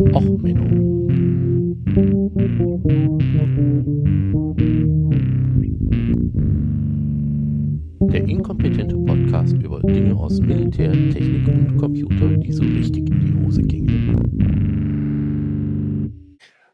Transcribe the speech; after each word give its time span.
Och, 0.00 0.22
Menno. 0.22 1.08
Der 8.06 8.24
inkompetente 8.28 8.96
Podcast 8.96 9.54
über 9.54 9.80
Dinge 9.80 10.14
aus 10.14 10.38
Militär, 10.40 10.92
Technik 10.92 11.48
und 11.48 11.76
Computer, 11.78 12.28
die 12.28 12.52
so 12.52 12.62
richtig 12.62 13.10
in 13.10 13.20
die 13.20 13.44
Hose 13.44 13.62
gingen. 13.62 13.88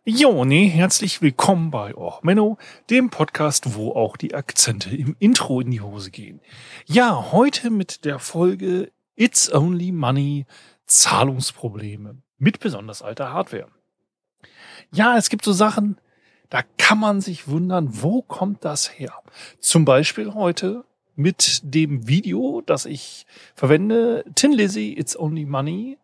Joni, 0.04 0.68
herzlich 0.68 1.22
willkommen 1.22 1.70
bei 1.70 1.96
Och 1.96 2.22
Menno, 2.24 2.58
dem 2.90 3.08
Podcast, 3.08 3.74
wo 3.74 3.92
auch 3.92 4.18
die 4.18 4.34
Akzente 4.34 4.94
im 4.94 5.16
Intro 5.18 5.62
in 5.62 5.70
die 5.70 5.80
Hose 5.80 6.10
gehen. 6.10 6.42
Ja, 6.84 7.32
heute 7.32 7.70
mit 7.70 8.04
der 8.04 8.18
Folge 8.18 8.92
It's 9.16 9.50
Only 9.50 9.92
Money 9.92 10.44
Zahlungsprobleme 10.84 12.23
mit 12.38 12.60
besonders 12.60 13.02
alter 13.02 13.32
Hardware. 13.32 13.68
Ja, 14.92 15.16
es 15.16 15.28
gibt 15.28 15.44
so 15.44 15.52
Sachen, 15.52 15.98
da 16.50 16.62
kann 16.78 16.98
man 16.98 17.20
sich 17.20 17.48
wundern, 17.48 17.88
wo 18.02 18.22
kommt 18.22 18.64
das 18.64 18.98
her? 18.98 19.12
Zum 19.60 19.84
Beispiel 19.84 20.34
heute 20.34 20.84
mit 21.16 21.60
dem 21.62 22.06
Video, 22.06 22.60
das 22.60 22.86
ich 22.86 23.26
verwende, 23.54 24.24
Tin 24.34 24.52
Lizzy, 24.52 24.94
It's 24.96 25.18
Only 25.18 25.44
Money. 25.44 25.98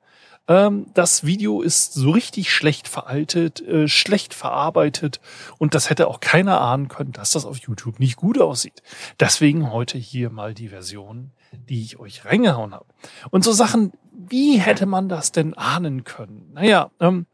Ähm, 0.50 0.86
das 0.94 1.24
Video 1.24 1.62
ist 1.62 1.94
so 1.94 2.10
richtig 2.10 2.52
schlecht 2.52 2.88
veraltet, 2.88 3.60
äh, 3.60 3.86
schlecht 3.86 4.34
verarbeitet 4.34 5.20
und 5.58 5.76
das 5.76 5.90
hätte 5.90 6.08
auch 6.08 6.18
keiner 6.18 6.60
ahnen 6.60 6.88
können, 6.88 7.12
dass 7.12 7.30
das 7.30 7.46
auf 7.46 7.58
YouTube 7.58 8.00
nicht 8.00 8.16
gut 8.16 8.40
aussieht. 8.40 8.82
Deswegen 9.20 9.70
heute 9.70 9.96
hier 9.96 10.28
mal 10.28 10.52
die 10.52 10.68
Version, 10.68 11.30
die 11.52 11.82
ich 11.82 12.00
euch 12.00 12.24
reingehauen 12.24 12.74
habe. 12.74 12.86
Und 13.30 13.44
so 13.44 13.52
Sachen, 13.52 13.92
wie 14.10 14.58
hätte 14.58 14.86
man 14.86 15.08
das 15.08 15.30
denn 15.30 15.54
ahnen 15.54 16.02
können? 16.02 16.50
Naja, 16.52 16.90
ähm, 16.98 17.26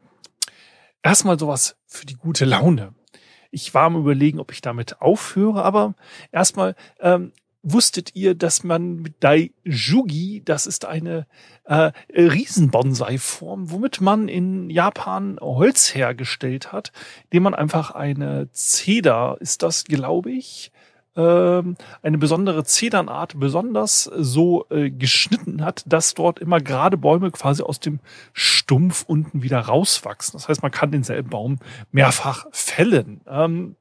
erstmal 1.01 1.39
sowas 1.39 1.75
für 1.87 2.05
die 2.05 2.17
gute 2.17 2.45
Laune. 2.45 2.93
Ich 3.49 3.73
war 3.73 3.85
am 3.85 3.95
überlegen, 3.95 4.39
ob 4.39 4.51
ich 4.51 4.61
damit 4.61 5.01
aufhöre, 5.01 5.63
aber 5.63 5.95
erstmal, 6.31 6.75
ähm, 6.99 7.31
wusstet 7.73 8.15
ihr, 8.15 8.35
dass 8.35 8.63
man 8.63 8.97
mit 8.97 9.15
Daijugi, 9.23 10.41
das 10.45 10.67
ist 10.67 10.85
eine 10.85 11.27
äh, 11.65 11.91
Riesenbonsai-Form, 12.13 13.71
womit 13.71 13.99
man 13.99 14.27
in 14.27 14.69
Japan 14.69 15.37
Holz 15.41 15.93
hergestellt 15.93 16.71
hat, 16.71 16.91
indem 17.25 17.43
man 17.43 17.55
einfach 17.55 17.91
eine 17.91 18.49
Zeder, 18.51 19.37
ist 19.39 19.63
das, 19.63 19.83
glaube 19.83 20.31
ich, 20.31 20.71
ähm, 21.17 21.75
eine 22.03 22.17
besondere 22.17 22.63
Zedernart 22.63 23.39
besonders 23.39 24.03
so 24.03 24.65
äh, 24.69 24.91
geschnitten 24.91 25.65
hat, 25.65 25.83
dass 25.87 26.13
dort 26.13 26.39
immer 26.39 26.61
gerade 26.61 26.95
Bäume 26.95 27.31
quasi 27.31 27.63
aus 27.63 27.79
dem 27.79 27.99
Stumpf 28.33 29.03
unten 29.07 29.41
wieder 29.41 29.59
rauswachsen. 29.59 30.33
Das 30.33 30.47
heißt, 30.47 30.61
man 30.61 30.71
kann 30.71 30.91
denselben 30.91 31.29
Baum 31.29 31.57
mehrfach 31.91 32.45
fällen. 32.51 33.21
Ähm, 33.27 33.75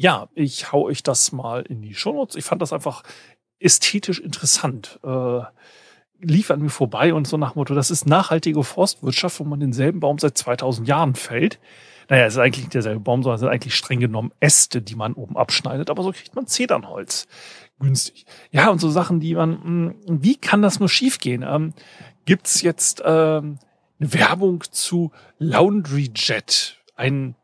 ja, 0.00 0.30
ich 0.34 0.72
hau 0.72 0.84
euch 0.84 1.02
das 1.02 1.30
mal 1.30 1.60
in 1.60 1.82
die 1.82 1.94
Shownotes. 1.94 2.34
Ich 2.34 2.44
fand 2.46 2.62
das 2.62 2.72
einfach 2.72 3.02
ästhetisch 3.58 4.18
interessant. 4.18 4.98
Äh, 5.04 5.42
lief 6.22 6.50
an 6.50 6.62
mir 6.62 6.70
vorbei 6.70 7.12
und 7.12 7.26
so 7.26 7.36
nach 7.36 7.54
Motto, 7.54 7.74
das 7.74 7.90
ist 7.90 8.06
nachhaltige 8.06 8.64
Forstwirtschaft, 8.64 9.40
wo 9.40 9.44
man 9.44 9.60
denselben 9.60 10.00
Baum 10.00 10.18
seit 10.18 10.38
2000 10.38 10.88
Jahren 10.88 11.14
fällt. 11.16 11.58
Naja, 12.08 12.24
es 12.24 12.32
ist 12.32 12.38
eigentlich 12.38 12.64
nicht 12.64 12.74
derselbe 12.74 13.00
Baum, 13.00 13.22
sondern 13.22 13.34
es 13.34 13.40
sind 13.40 13.50
eigentlich 13.50 13.74
streng 13.74 14.00
genommen 14.00 14.32
Äste, 14.40 14.80
die 14.80 14.94
man 14.94 15.12
oben 15.12 15.36
abschneidet. 15.36 15.90
Aber 15.90 16.02
so 16.02 16.12
kriegt 16.12 16.34
man 16.34 16.46
Zedernholz 16.46 17.28
günstig. 17.78 18.24
Ja, 18.50 18.70
und 18.70 18.80
so 18.80 18.88
Sachen, 18.88 19.20
die 19.20 19.34
man, 19.34 19.62
hm, 19.62 19.94
wie 20.06 20.36
kann 20.36 20.62
das 20.62 20.80
nur 20.80 20.88
schiefgehen? 20.88 21.44
Ähm, 21.46 21.74
gibt's 22.24 22.62
jetzt 22.62 23.02
ähm, 23.04 23.58
eine 24.00 24.14
Werbung 24.14 24.64
zu 24.70 25.12
Laundry 25.38 26.10
Jet, 26.14 26.78
ein 26.96 27.34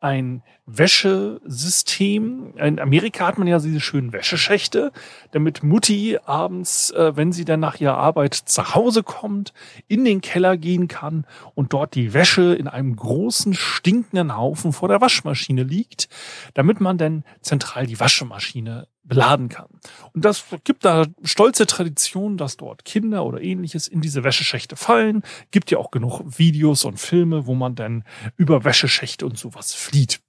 ein 0.00 0.42
Wäschesystem. 0.66 2.54
In 2.56 2.80
Amerika 2.80 3.26
hat 3.26 3.38
man 3.38 3.46
ja 3.46 3.58
diese 3.58 3.80
schönen 3.80 4.12
Wäscheschächte, 4.12 4.92
damit 5.30 5.62
Mutti 5.62 6.18
abends, 6.24 6.90
äh, 6.90 7.16
wenn 7.16 7.32
sie 7.32 7.44
dann 7.44 7.60
nach 7.60 7.80
ihrer 7.80 7.98
Arbeit 7.98 8.34
zu 8.34 8.74
Hause 8.74 9.02
kommt, 9.02 9.52
in 9.88 10.04
den 10.04 10.20
Keller 10.20 10.56
gehen 10.56 10.88
kann 10.88 11.26
und 11.54 11.72
dort 11.72 11.94
die 11.94 12.14
Wäsche 12.14 12.54
in 12.54 12.66
einem 12.68 12.96
großen 12.96 13.54
stinkenden 13.54 14.36
Haufen 14.36 14.72
vor 14.72 14.88
der 14.88 15.00
Waschmaschine 15.00 15.62
liegt, 15.62 16.08
damit 16.54 16.80
man 16.80 16.98
dann 16.98 17.24
zentral 17.40 17.86
die 17.86 18.00
Waschmaschine 18.00 18.88
beladen 19.10 19.50
kann. 19.50 19.68
Und 20.14 20.24
das 20.24 20.44
gibt 20.64 20.86
da 20.86 21.04
stolze 21.22 21.66
Tradition, 21.66 22.38
dass 22.38 22.56
dort 22.56 22.86
Kinder 22.86 23.26
oder 23.26 23.42
ähnliches 23.42 23.88
in 23.88 24.00
diese 24.00 24.24
Wäscheschächte 24.24 24.76
fallen. 24.76 25.22
Gibt 25.50 25.70
ja 25.70 25.78
auch 25.78 25.90
genug 25.90 26.22
Videos 26.38 26.84
und 26.84 26.98
Filme, 26.98 27.46
wo 27.46 27.54
man 27.54 27.74
dann 27.74 28.04
über 28.36 28.64
Wäscheschächte 28.64 29.26
und 29.26 29.36
sowas 29.36 29.74
flieht. 29.74 30.20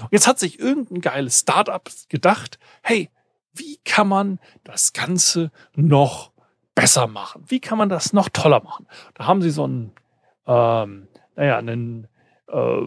Und 0.00 0.08
jetzt 0.10 0.26
hat 0.26 0.38
sich 0.38 0.58
irgendein 0.58 1.00
geiles 1.00 1.40
Startup 1.40 1.88
gedacht, 2.08 2.58
hey, 2.82 3.08
wie 3.54 3.78
kann 3.84 4.08
man 4.08 4.40
das 4.64 4.92
Ganze 4.92 5.52
noch 5.74 6.32
besser 6.74 7.06
machen? 7.06 7.44
Wie 7.46 7.60
kann 7.60 7.78
man 7.78 7.88
das 7.88 8.12
noch 8.12 8.28
toller 8.28 8.62
machen? 8.62 8.86
Da 9.14 9.26
haben 9.26 9.42
sie 9.42 9.50
so 9.50 9.64
einen, 9.64 9.92
ähm, 10.46 11.06
naja, 11.36 11.58
einen 11.58 12.08
äh, 12.48 12.82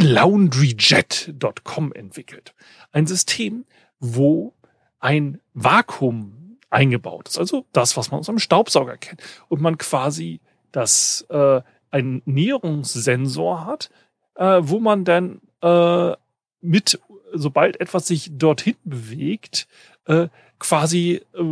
laundryjet.com 0.00 1.92
entwickelt. 1.92 2.54
Ein 2.92 3.06
System, 3.06 3.64
wo 3.98 4.54
ein 4.98 5.40
Vakuum 5.54 6.58
eingebaut 6.70 7.28
ist. 7.28 7.38
Also 7.38 7.66
das, 7.72 7.96
was 7.96 8.10
man 8.10 8.20
aus 8.20 8.28
einem 8.28 8.38
Staubsauger 8.38 8.96
kennt. 8.96 9.22
Und 9.48 9.60
man 9.60 9.78
quasi 9.78 10.40
das 10.72 11.26
äh, 11.28 11.60
einen 11.90 12.22
Näherungssensor 12.24 13.66
hat, 13.66 13.90
äh, 14.36 14.60
wo 14.62 14.78
man 14.78 15.04
dann 15.04 15.40
äh, 15.62 16.12
mit, 16.60 17.00
sobald 17.32 17.80
etwas 17.80 18.06
sich 18.06 18.30
dorthin 18.32 18.76
bewegt, 18.84 19.66
äh, 20.06 20.28
quasi 20.58 21.22
äh, 21.34 21.42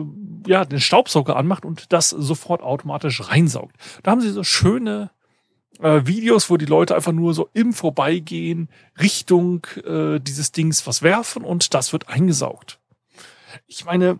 ja 0.46 0.64
den 0.64 0.80
Staubsauger 0.80 1.36
anmacht 1.36 1.64
und 1.64 1.92
das 1.92 2.10
sofort 2.10 2.62
automatisch 2.62 3.28
reinsaugt. 3.28 3.76
Da 4.02 4.12
haben 4.12 4.20
sie 4.20 4.30
so 4.30 4.44
schöne 4.44 5.10
äh, 5.80 6.06
Videos, 6.06 6.50
wo 6.50 6.56
die 6.56 6.66
Leute 6.66 6.94
einfach 6.94 7.12
nur 7.12 7.34
so 7.34 7.48
im 7.52 7.72
Vorbeigehen 7.72 8.68
Richtung 9.00 9.66
äh, 9.84 10.18
dieses 10.20 10.52
Dings 10.52 10.86
was 10.86 11.02
werfen 11.02 11.44
und 11.44 11.74
das 11.74 11.92
wird 11.92 12.08
eingesaugt. 12.08 12.78
Ich 13.66 13.84
meine, 13.84 14.18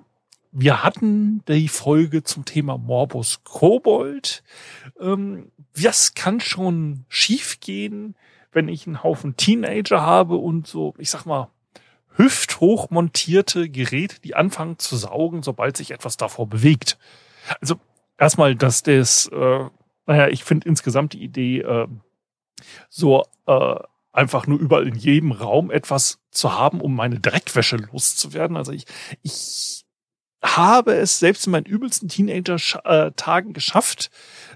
wir 0.52 0.82
hatten 0.82 1.42
die 1.46 1.68
Folge 1.68 2.22
zum 2.22 2.44
Thema 2.44 2.78
Morbus 2.78 3.44
Kobold. 3.44 4.42
Ähm, 5.00 5.52
das 5.80 6.14
kann 6.14 6.40
schon 6.40 7.04
schiefgehen, 7.08 8.14
wenn 8.52 8.68
ich 8.68 8.86
einen 8.86 9.02
Haufen 9.02 9.36
Teenager 9.36 10.00
habe 10.00 10.36
und 10.36 10.66
so, 10.66 10.94
ich 10.98 11.10
sag 11.10 11.26
mal, 11.26 11.50
hüfthoch 12.16 12.90
montierte 12.90 13.68
Geräte, 13.68 14.20
die 14.20 14.34
anfangen 14.34 14.78
zu 14.78 14.96
saugen, 14.96 15.42
sobald 15.42 15.76
sich 15.76 15.92
etwas 15.92 16.16
davor 16.16 16.48
bewegt. 16.48 16.98
Also 17.60 17.76
erstmal, 18.18 18.56
dass 18.56 18.82
das 18.82 19.26
äh, 19.26 19.66
naja, 20.08 20.28
ich 20.28 20.42
finde 20.42 20.66
insgesamt 20.66 21.12
die 21.12 21.22
Idee, 21.22 21.60
äh, 21.60 21.86
so 22.88 23.24
äh, 23.46 23.76
einfach 24.10 24.46
nur 24.46 24.58
überall 24.58 24.88
in 24.88 24.96
jedem 24.96 25.32
Raum 25.32 25.70
etwas 25.70 26.18
zu 26.30 26.58
haben, 26.58 26.80
um 26.80 26.96
meine 26.96 27.20
Dreckwäsche 27.20 27.76
loszuwerden. 27.76 28.56
Also 28.56 28.72
ich, 28.72 28.84
ich 29.22 29.84
habe 30.42 30.94
es 30.94 31.18
selbst 31.18 31.46
in 31.46 31.52
meinen 31.52 31.66
übelsten 31.66 32.08
Teenager-Tagen 32.08 33.52
geschafft, 33.52 34.10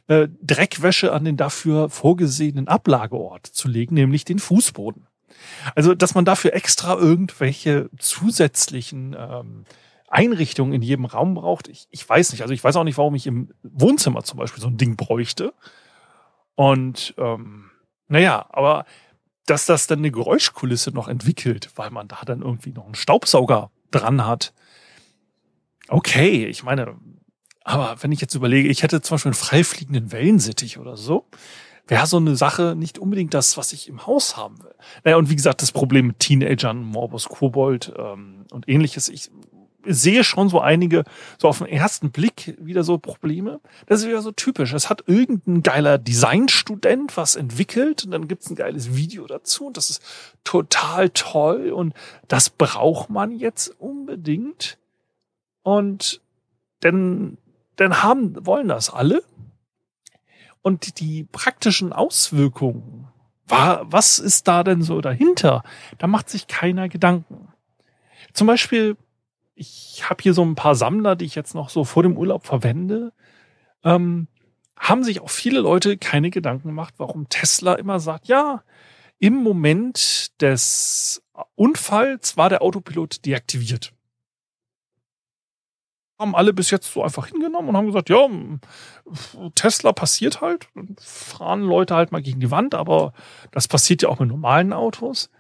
äh, 0.09 0.29
Dreckwäsche 0.41 1.13
an 1.13 1.25
den 1.25 1.37
dafür 1.37 1.91
vorgesehenen 1.91 2.67
Ablageort 2.67 3.47
zu 3.47 3.69
legen, 3.69 3.95
nämlich 3.95 4.25
den 4.25 4.39
Fußboden. 4.39 5.07
Also, 5.75 5.95
dass 5.95 6.15
man 6.15 6.25
dafür 6.25 6.55
extra 6.55 6.97
irgendwelche 6.97 7.91
zusätzlichen 7.99 9.15
ähm, 9.19 9.65
Einrichtung 10.13 10.73
in 10.73 10.83
jedem 10.83 11.07
Raum 11.07 11.35
braucht. 11.35 11.69
Ich, 11.69 11.89
ich 11.91 12.07
weiß 12.07 12.33
nicht. 12.33 12.43
Also 12.43 12.53
ich 12.53 12.63
weiß 12.63 12.77
auch 12.77 12.85
nicht, 12.85 12.99
warum 12.99 13.15
ich 13.15 13.27
im 13.27 13.51
Wohnzimmer 13.63 14.23
zum 14.23 14.39
Beispiel 14.39 14.61
so 14.63 14.69
ein 14.69 14.77
Ding 14.77 14.97
bräuchte. 14.97 15.55
Und 16.55 17.15
ähm, 17.17 17.71
naja, 18.09 18.47
aber 18.51 18.85
dass 19.47 19.67
das 19.67 19.87
dann 19.87 20.01
eine 20.01 20.11
Geräuschkulisse 20.11 20.91
noch 20.91 21.09
entwickelt, 21.09 21.71
weil 21.77 21.91
man 21.91 22.09
da 22.09 22.19
dann 22.25 22.43
irgendwie 22.43 22.73
noch 22.73 22.85
einen 22.85 22.95
Staubsauger 22.95 23.71
dran 23.91 24.27
hat. 24.27 24.53
Okay, 25.89 26.47
ich 26.47 26.63
meine, 26.63 26.95
aber 27.65 27.97
wenn 28.01 28.13
ich 28.13 28.21
jetzt 28.21 28.35
überlege, 28.35 28.69
ich 28.69 28.83
hätte 28.83 29.01
zum 29.01 29.15
Beispiel 29.15 29.31
einen 29.31 29.35
freifliegenden 29.35 30.13
Wellensittich 30.13 30.79
oder 30.79 30.97
so, 30.97 31.27
wäre 31.89 32.07
so 32.07 32.19
eine 32.19 32.37
Sache 32.37 32.75
nicht 32.77 32.99
unbedingt 32.99 33.35
das, 33.35 33.57
was 33.57 33.73
ich 33.73 33.89
im 33.89 34.07
Haus 34.07 34.37
haben 34.37 34.63
will. 34.63 34.75
Naja, 35.05 35.17
und 35.17 35.31
wie 35.31 35.37
gesagt, 35.37 35.63
das 35.63 35.73
Problem 35.73 36.09
mit 36.09 36.19
Teenagern, 36.19 36.83
Morbus 36.83 37.29
Kobold 37.29 37.93
ähm, 37.97 38.47
und 38.51 38.69
ähnliches, 38.69 39.09
ich 39.09 39.31
sehe 39.85 40.25
schon 40.25 40.49
so 40.49 40.61
einige, 40.61 41.05
so 41.39 41.49
auf 41.49 41.59
den 41.59 41.67
ersten 41.67 42.11
Blick 42.11 42.57
wieder 42.59 42.85
so 42.85 42.99
Probleme. 42.99 43.61
Das 43.87 44.01
ist 44.01 44.09
wieder 44.09 44.23
so 44.23 44.33
typisch. 44.33 44.73
Es 44.73 44.91
hat 44.91 45.05
irgendein 45.07 45.63
geiler 45.63 45.99
Designstudent 45.99 47.17
was 47.17 47.37
entwickelt 47.37 48.05
und 48.05 48.11
dann 48.13 48.29
gibt's 48.29 48.51
ein 48.51 48.57
geiles 48.57 48.95
Video 48.95 49.27
dazu 49.27 49.67
und 49.67 49.77
das 49.77 49.91
ist 49.91 50.03
total 50.45 51.11
toll 51.11 51.71
und 51.71 51.95
das 52.29 52.51
braucht 52.51 53.11
man 53.11 53.33
jetzt 53.33 53.69
unbedingt. 53.81 54.79
Und 55.63 56.21
denn, 56.83 57.39
denn 57.79 58.03
haben, 58.03 58.45
wollen 58.45 58.69
das 58.69 58.91
alle. 58.91 59.23
Und 60.63 61.01
die 61.01 61.25
praktischen 61.25 61.93
Auswirkungen, 61.93 63.09
was 63.47 64.19
ist 64.19 64.49
da 64.49 64.65
denn 64.65 64.83
so 64.83 65.01
dahinter? 65.01 65.63
Da 65.99 66.07
macht 66.07 66.31
sich 66.31 66.47
keiner 66.47 66.89
Gedanken. 66.89 67.49
Zum 68.33 68.47
Beispiel, 68.47 68.97
ich 69.63 70.11
habe 70.11 70.23
hier 70.23 70.35
so 70.35 70.43
ein 70.43 70.57
paar 70.57 70.75
Sammler, 70.75 71.15
die 71.15 71.25
ich 71.25 71.37
jetzt 71.37 71.55
noch 71.55 71.69
so 71.69 71.85
vor 71.85 72.03
dem 72.03 72.17
Urlaub 72.17 72.45
verwende. 72.45 73.13
Ähm, 73.85 74.27
haben 74.77 75.05
sich 75.05 75.21
auch 75.21 75.31
viele 75.31 75.61
Leute 75.61 75.97
keine 75.97 76.31
Gedanken 76.31 76.69
gemacht, 76.69 76.95
warum 76.99 77.29
Tesla 77.29 77.75
immer 77.75 78.01
sagt, 78.01 78.27
ja, 78.27 78.65
im 79.21 79.35
Moment 79.35 80.33
des 80.43 81.23
Unfalls 81.55 82.37
war 82.37 82.49
der 82.49 82.63
Autopilot 82.63 83.25
deaktiviert. 83.25 83.93
Haben 86.19 86.35
alle 86.35 86.53
bis 86.53 86.71
jetzt 86.73 86.93
so 86.93 87.05
einfach 87.05 87.29
hingenommen 87.29 87.69
und 87.69 87.77
haben 87.77 87.87
gesagt, 87.87 88.09
ja, 88.09 88.29
Tesla 89.55 89.93
passiert 89.93 90.41
halt, 90.41 90.69
fahren 90.99 91.63
Leute 91.63 91.95
halt 91.95 92.11
mal 92.11 92.23
gegen 92.23 92.41
die 92.41 92.51
Wand, 92.51 92.75
aber 92.75 93.13
das 93.53 93.69
passiert 93.69 94.03
ja 94.03 94.09
auch 94.09 94.19
mit 94.19 94.29
normalen 94.29 94.73
Autos. 94.73 95.31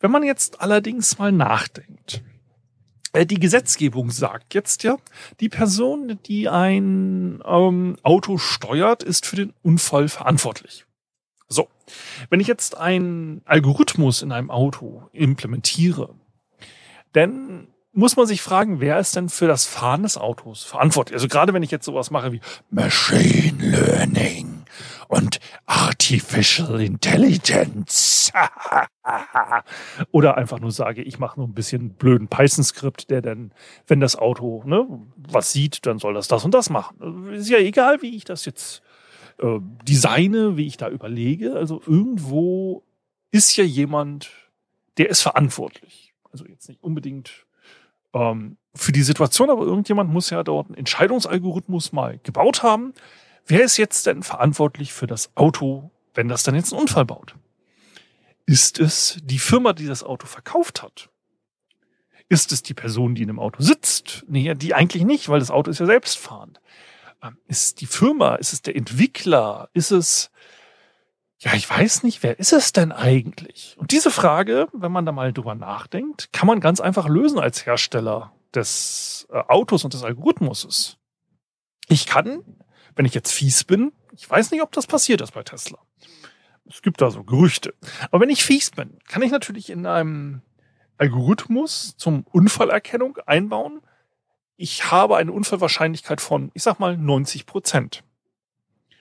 Wenn 0.00 0.10
man 0.10 0.24
jetzt 0.24 0.60
allerdings 0.60 1.18
mal 1.18 1.30
nachdenkt, 1.30 2.24
die 3.14 3.38
Gesetzgebung 3.38 4.10
sagt 4.10 4.54
jetzt 4.54 4.82
ja, 4.84 4.96
die 5.40 5.48
Person, 5.48 6.18
die 6.26 6.48
ein 6.48 7.42
ähm, 7.44 7.96
Auto 8.02 8.38
steuert, 8.38 9.02
ist 9.02 9.26
für 9.26 9.36
den 9.36 9.52
Unfall 9.62 10.08
verantwortlich. 10.08 10.86
So, 11.48 11.68
wenn 12.30 12.40
ich 12.40 12.46
jetzt 12.46 12.76
einen 12.76 13.42
Algorithmus 13.44 14.22
in 14.22 14.32
einem 14.32 14.50
Auto 14.50 15.08
implementiere, 15.12 16.14
dann 17.12 17.68
muss 17.92 18.16
man 18.16 18.26
sich 18.26 18.40
fragen, 18.40 18.80
wer 18.80 18.98
ist 18.98 19.14
denn 19.16 19.28
für 19.28 19.46
das 19.46 19.66
Fahren 19.66 20.02
des 20.02 20.16
Autos 20.16 20.64
verantwortlich? 20.64 21.14
Also 21.14 21.28
gerade 21.28 21.52
wenn 21.52 21.62
ich 21.62 21.70
jetzt 21.70 21.84
sowas 21.84 22.10
mache 22.10 22.32
wie 22.32 22.40
Machine 22.70 23.58
Learning 23.58 24.64
und 25.12 25.40
Artificial 25.66 26.80
Intelligence 26.80 28.32
oder 30.10 30.38
einfach 30.38 30.58
nur 30.58 30.72
sage, 30.72 31.02
ich 31.02 31.18
mache 31.18 31.38
nur 31.38 31.46
ein 31.46 31.52
bisschen 31.52 31.90
blöden 31.90 32.28
Python-Skript, 32.28 33.10
der 33.10 33.20
dann, 33.20 33.52
wenn 33.86 34.00
das 34.00 34.16
Auto 34.16 34.62
ne, 34.64 34.88
was 35.16 35.52
sieht, 35.52 35.84
dann 35.84 35.98
soll 35.98 36.14
das 36.14 36.28
das 36.28 36.46
und 36.46 36.54
das 36.54 36.70
machen. 36.70 37.30
Ist 37.34 37.50
ja 37.50 37.58
egal, 37.58 38.00
wie 38.00 38.16
ich 38.16 38.24
das 38.24 38.46
jetzt 38.46 38.80
äh, 39.38 39.58
designe, 39.86 40.56
wie 40.56 40.66
ich 40.66 40.78
da 40.78 40.88
überlege. 40.88 41.56
Also 41.56 41.82
irgendwo 41.86 42.82
ist 43.30 43.54
ja 43.58 43.64
jemand, 43.64 44.30
der 44.96 45.10
ist 45.10 45.20
verantwortlich. 45.20 46.14
Also 46.32 46.46
jetzt 46.46 46.70
nicht 46.70 46.82
unbedingt 46.82 47.44
ähm, 48.14 48.56
für 48.74 48.92
die 48.92 49.02
Situation, 49.02 49.50
aber 49.50 49.64
irgendjemand 49.64 50.10
muss 50.10 50.30
ja 50.30 50.42
dort 50.42 50.68
einen 50.68 50.78
Entscheidungsalgorithmus 50.78 51.92
mal 51.92 52.18
gebaut 52.22 52.62
haben. 52.62 52.94
Wer 53.46 53.64
ist 53.64 53.76
jetzt 53.76 54.06
denn 54.06 54.22
verantwortlich 54.22 54.92
für 54.92 55.06
das 55.06 55.36
Auto, 55.36 55.90
wenn 56.14 56.28
das 56.28 56.42
dann 56.42 56.54
jetzt 56.54 56.72
einen 56.72 56.82
Unfall 56.82 57.04
baut? 57.04 57.34
Ist 58.46 58.80
es 58.80 59.18
die 59.22 59.38
Firma, 59.38 59.72
die 59.72 59.86
das 59.86 60.02
Auto 60.02 60.26
verkauft 60.26 60.82
hat? 60.82 61.10
Ist 62.28 62.52
es 62.52 62.62
die 62.62 62.74
Person, 62.74 63.14
die 63.14 63.22
in 63.22 63.28
dem 63.28 63.38
Auto 63.38 63.62
sitzt? 63.62 64.24
Nee, 64.26 64.54
die 64.54 64.74
eigentlich 64.74 65.04
nicht, 65.04 65.28
weil 65.28 65.40
das 65.40 65.50
Auto 65.50 65.70
ist 65.70 65.80
ja 65.80 65.86
selbstfahrend. 65.86 66.60
Ähm, 67.22 67.36
ist 67.46 67.62
es 67.62 67.74
die 67.74 67.86
Firma? 67.86 68.36
Ist 68.36 68.52
es 68.52 68.62
der 68.62 68.76
Entwickler? 68.76 69.68
Ist 69.74 69.90
es, 69.90 70.30
ja, 71.38 71.54
ich 71.54 71.68
weiß 71.68 72.02
nicht, 72.04 72.22
wer 72.22 72.38
ist 72.38 72.52
es 72.52 72.72
denn 72.72 72.90
eigentlich? 72.92 73.76
Und 73.78 73.92
diese 73.92 74.10
Frage, 74.10 74.68
wenn 74.72 74.92
man 74.92 75.04
da 75.04 75.12
mal 75.12 75.32
drüber 75.32 75.54
nachdenkt, 75.54 76.32
kann 76.32 76.46
man 76.46 76.60
ganz 76.60 76.80
einfach 76.80 77.08
lösen 77.08 77.38
als 77.38 77.66
Hersteller 77.66 78.32
des 78.54 79.26
äh, 79.30 79.38
Autos 79.48 79.84
und 79.84 79.94
des 79.94 80.02
Algorithmuses. 80.02 80.98
Ich 81.88 82.06
kann, 82.06 82.42
wenn 82.94 83.04
ich 83.04 83.14
jetzt 83.14 83.32
fies 83.32 83.64
bin, 83.64 83.92
ich 84.12 84.28
weiß 84.28 84.50
nicht, 84.50 84.62
ob 84.62 84.72
das 84.72 84.86
passiert 84.86 85.20
ist 85.20 85.32
bei 85.32 85.42
Tesla. 85.42 85.78
Es 86.68 86.82
gibt 86.82 87.00
da 87.00 87.10
so 87.10 87.24
Gerüchte. 87.24 87.74
Aber 88.10 88.20
wenn 88.20 88.30
ich 88.30 88.44
fies 88.44 88.70
bin, 88.70 88.98
kann 89.08 89.22
ich 89.22 89.30
natürlich 89.30 89.70
in 89.70 89.86
einem 89.86 90.42
Algorithmus 90.98 91.96
zum 91.96 92.24
Unfallerkennung 92.30 93.18
einbauen, 93.26 93.80
ich 94.56 94.90
habe 94.90 95.16
eine 95.16 95.32
Unfallwahrscheinlichkeit 95.32 96.20
von, 96.20 96.50
ich 96.54 96.62
sag 96.62 96.78
mal, 96.78 96.96
90 96.96 97.46
Prozent. 97.46 98.04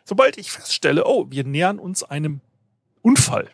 Sobald 0.03 0.37
ich 0.37 0.51
feststelle, 0.51 1.05
oh, 1.05 1.27
wir 1.29 1.43
nähern 1.43 1.77
uns 1.77 2.03
einem 2.03 2.41
Unfall. 3.01 3.49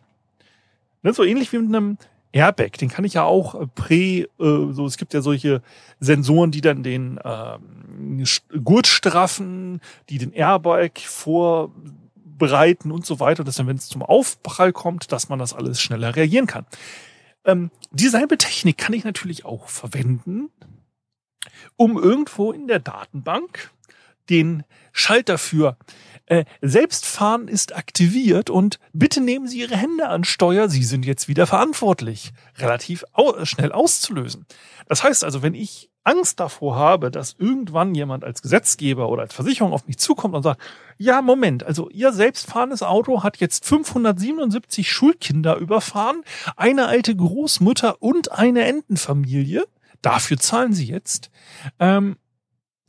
Ne, 1.02 1.14
so 1.14 1.24
ähnlich 1.24 1.52
wie 1.52 1.58
mit 1.58 1.76
einem 1.76 1.98
Airbag, 2.32 2.78
den 2.80 2.90
kann 2.90 3.06
ich 3.06 3.14
ja 3.14 3.24
auch 3.24 3.56
äh, 3.56 3.68
prä, 3.68 4.22
äh, 4.22 4.28
so 4.72 4.86
es 4.86 4.98
gibt 4.98 5.14
ja 5.14 5.22
solche 5.22 5.62
Sensoren, 6.00 6.52
die 6.52 6.62
dann 6.62 6.84
den 6.84 7.20
ähm, 7.24 8.24
Gurt 8.64 8.88
straffen, 8.88 9.82
die 10.10 10.18
den 10.18 10.34
Airbag 10.34 11.00
vorbereiten 11.00 12.92
und 12.92 13.06
so 13.06 13.20
weiter, 13.20 13.44
dass 13.44 13.56
dann, 13.56 13.68
wenn 13.68 13.78
es 13.78 13.88
zum 13.88 14.04
Aufprall 14.04 14.74
kommt, 14.74 15.12
dass 15.12 15.30
man 15.30 15.40
das 15.40 15.54
alles 15.54 15.82
schneller 15.82 16.16
reagieren 16.16 16.48
kann. 16.48 16.66
Ähm, 17.46 17.72
dieselbe 17.92 18.38
Technik 18.38 18.78
kann 18.78 18.94
ich 18.94 19.06
natürlich 19.06 19.46
auch 19.46 19.70
verwenden, 19.70 20.50
um 21.76 21.98
irgendwo 21.98 22.52
in 22.52 22.68
der 22.68 22.80
Datenbank 22.80 23.72
den 24.30 24.64
Schalter 24.92 25.38
für 25.38 25.78
äh, 26.28 26.46
Selbstfahren 26.62 27.48
ist 27.48 27.76
aktiviert 27.76 28.50
und 28.50 28.80
bitte 28.94 29.22
nehmen 29.22 29.48
Sie 29.48 29.60
Ihre 29.60 29.76
Hände 29.76 30.08
an 30.08 30.24
Steuer, 30.24 30.70
Sie 30.70 30.84
sind 30.84 31.06
jetzt 31.06 31.28
wieder 31.28 31.48
verantwortlich, 31.48 32.32
relativ 32.58 33.04
au 33.14 33.44
schnell 33.46 33.72
auszulösen. 33.72 34.46
Das 34.88 35.04
heißt 35.04 35.24
also, 35.24 35.42
wenn 35.42 35.54
ich 35.54 35.90
Angst 36.04 36.40
davor 36.40 36.78
habe, 36.78 37.12
dass 37.12 37.36
irgendwann 37.38 37.94
jemand 37.94 38.24
als 38.24 38.42
Gesetzgeber 38.42 39.10
oder 39.10 39.24
als 39.24 39.34
Versicherung 39.34 39.74
auf 39.74 39.88
mich 39.88 39.98
zukommt 39.98 40.36
und 40.36 40.44
sagt, 40.44 40.62
ja, 40.98 41.22
Moment, 41.22 41.64
also 41.64 41.90
Ihr 41.90 42.14
selbstfahrendes 42.14 42.82
Auto 42.82 43.24
hat 43.24 43.38
jetzt 43.38 43.66
577 43.66 44.90
Schulkinder 44.90 45.58
überfahren, 45.58 46.24
eine 46.56 46.88
alte 46.88 47.16
Großmutter 47.16 48.02
und 48.02 48.32
eine 48.32 48.64
Entenfamilie, 48.64 49.66
dafür 50.02 50.38
zahlen 50.38 50.74
Sie 50.74 50.86
jetzt. 50.86 51.30
Ähm, 51.80 52.16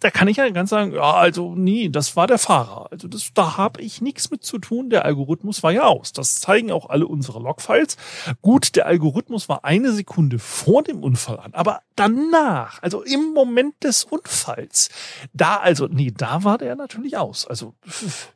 da 0.00 0.11
kann 0.11 0.29
ich 0.29 0.37
ja 0.37 0.49
ganz 0.50 0.71
sagen, 0.71 0.93
ja, 0.93 1.15
also 1.15 1.55
nee, 1.56 1.89
das 1.89 2.15
war 2.15 2.29
der 2.29 2.39
Fahrer. 2.39 2.87
Also 2.93 3.09
das, 3.09 3.33
da 3.35 3.56
habe 3.56 3.83
ich 3.83 4.00
nichts 4.00 4.31
mit 4.31 4.45
zu 4.45 4.59
tun. 4.59 4.91
Der 4.91 5.05
Algorithmus 5.05 5.62
war 5.65 5.73
ja 5.73 5.85
aus. 5.85 6.12
Das 6.12 6.37
zeigen 6.37 6.71
auch 6.71 6.89
alle 6.89 7.06
unsere 7.06 7.41
Logfiles. 7.41 7.97
Gut, 8.41 8.77
der 8.77 8.87
Algorithmus 8.87 9.49
war 9.49 9.65
eine 9.65 9.93
Sekunde 9.93 10.39
vor 10.39 10.85
dem 10.85 11.03
Unfall 11.03 11.41
an, 11.41 11.53
aber 11.53 11.83
danach, 11.97 12.81
also 12.83 13.03
im 13.03 13.33
Moment 13.33 13.83
des 13.83 14.05
Unfalls, 14.05 14.91
da 15.33 15.56
also, 15.56 15.89
nee, 15.89 16.12
da 16.17 16.44
war 16.44 16.59
der 16.59 16.77
natürlich 16.77 17.17
aus. 17.17 17.47
Also 17.47 17.75
pff, 17.89 18.33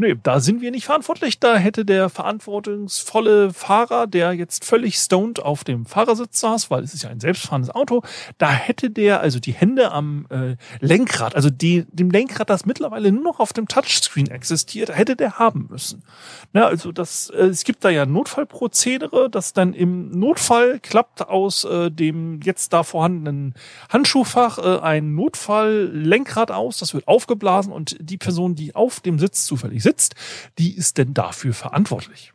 Nee, 0.00 0.14
da 0.22 0.38
sind 0.38 0.60
wir 0.60 0.70
nicht 0.70 0.86
verantwortlich. 0.86 1.40
Da 1.40 1.56
hätte 1.56 1.84
der 1.84 2.08
verantwortungsvolle 2.08 3.52
Fahrer, 3.52 4.06
der 4.06 4.32
jetzt 4.32 4.64
völlig 4.64 4.96
stoned 4.96 5.40
auf 5.40 5.64
dem 5.64 5.86
Fahrersitz 5.86 6.38
saß, 6.38 6.70
weil 6.70 6.84
es 6.84 6.94
ist 6.94 7.02
ja 7.02 7.10
ein 7.10 7.18
selbstfahrendes 7.18 7.74
Auto, 7.74 8.02
da 8.38 8.48
hätte 8.48 8.90
der 8.90 9.20
also 9.20 9.40
die 9.40 9.52
Hände 9.52 9.90
am 9.90 10.26
äh, 10.30 10.54
Lenkrad, 10.78 11.34
also 11.34 11.50
die, 11.50 11.84
dem 11.90 12.12
Lenkrad, 12.12 12.48
das 12.48 12.64
mittlerweile 12.64 13.10
nur 13.10 13.24
noch 13.24 13.40
auf 13.40 13.52
dem 13.52 13.66
Touchscreen 13.66 14.28
existiert, 14.28 14.96
hätte 14.96 15.16
der 15.16 15.40
haben 15.40 15.66
müssen. 15.68 16.04
Na, 16.52 16.66
also 16.66 16.92
das, 16.92 17.30
äh, 17.30 17.46
es 17.46 17.64
gibt 17.64 17.84
da 17.84 17.90
ja 17.90 18.06
Notfallprozedere, 18.06 19.28
das 19.28 19.52
dann 19.52 19.74
im 19.74 20.12
Notfall 20.12 20.78
klappt 20.78 21.28
aus 21.28 21.64
äh, 21.64 21.90
dem 21.90 22.38
jetzt 22.44 22.72
da 22.72 22.84
vorhandenen 22.84 23.54
Handschuhfach 23.88 24.58
äh, 24.58 24.78
ein 24.80 25.16
Notfalllenkrad 25.16 26.52
aus, 26.52 26.78
das 26.78 26.94
wird 26.94 27.08
aufgeblasen 27.08 27.72
und 27.72 27.96
die 27.98 28.16
Person, 28.16 28.54
die 28.54 28.76
auf 28.76 29.00
dem 29.00 29.18
Sitz 29.18 29.44
zufällig 29.44 29.87
sitzt, 29.88 30.14
die 30.58 30.76
ist 30.76 30.98
denn 30.98 31.14
dafür 31.14 31.54
verantwortlich? 31.54 32.32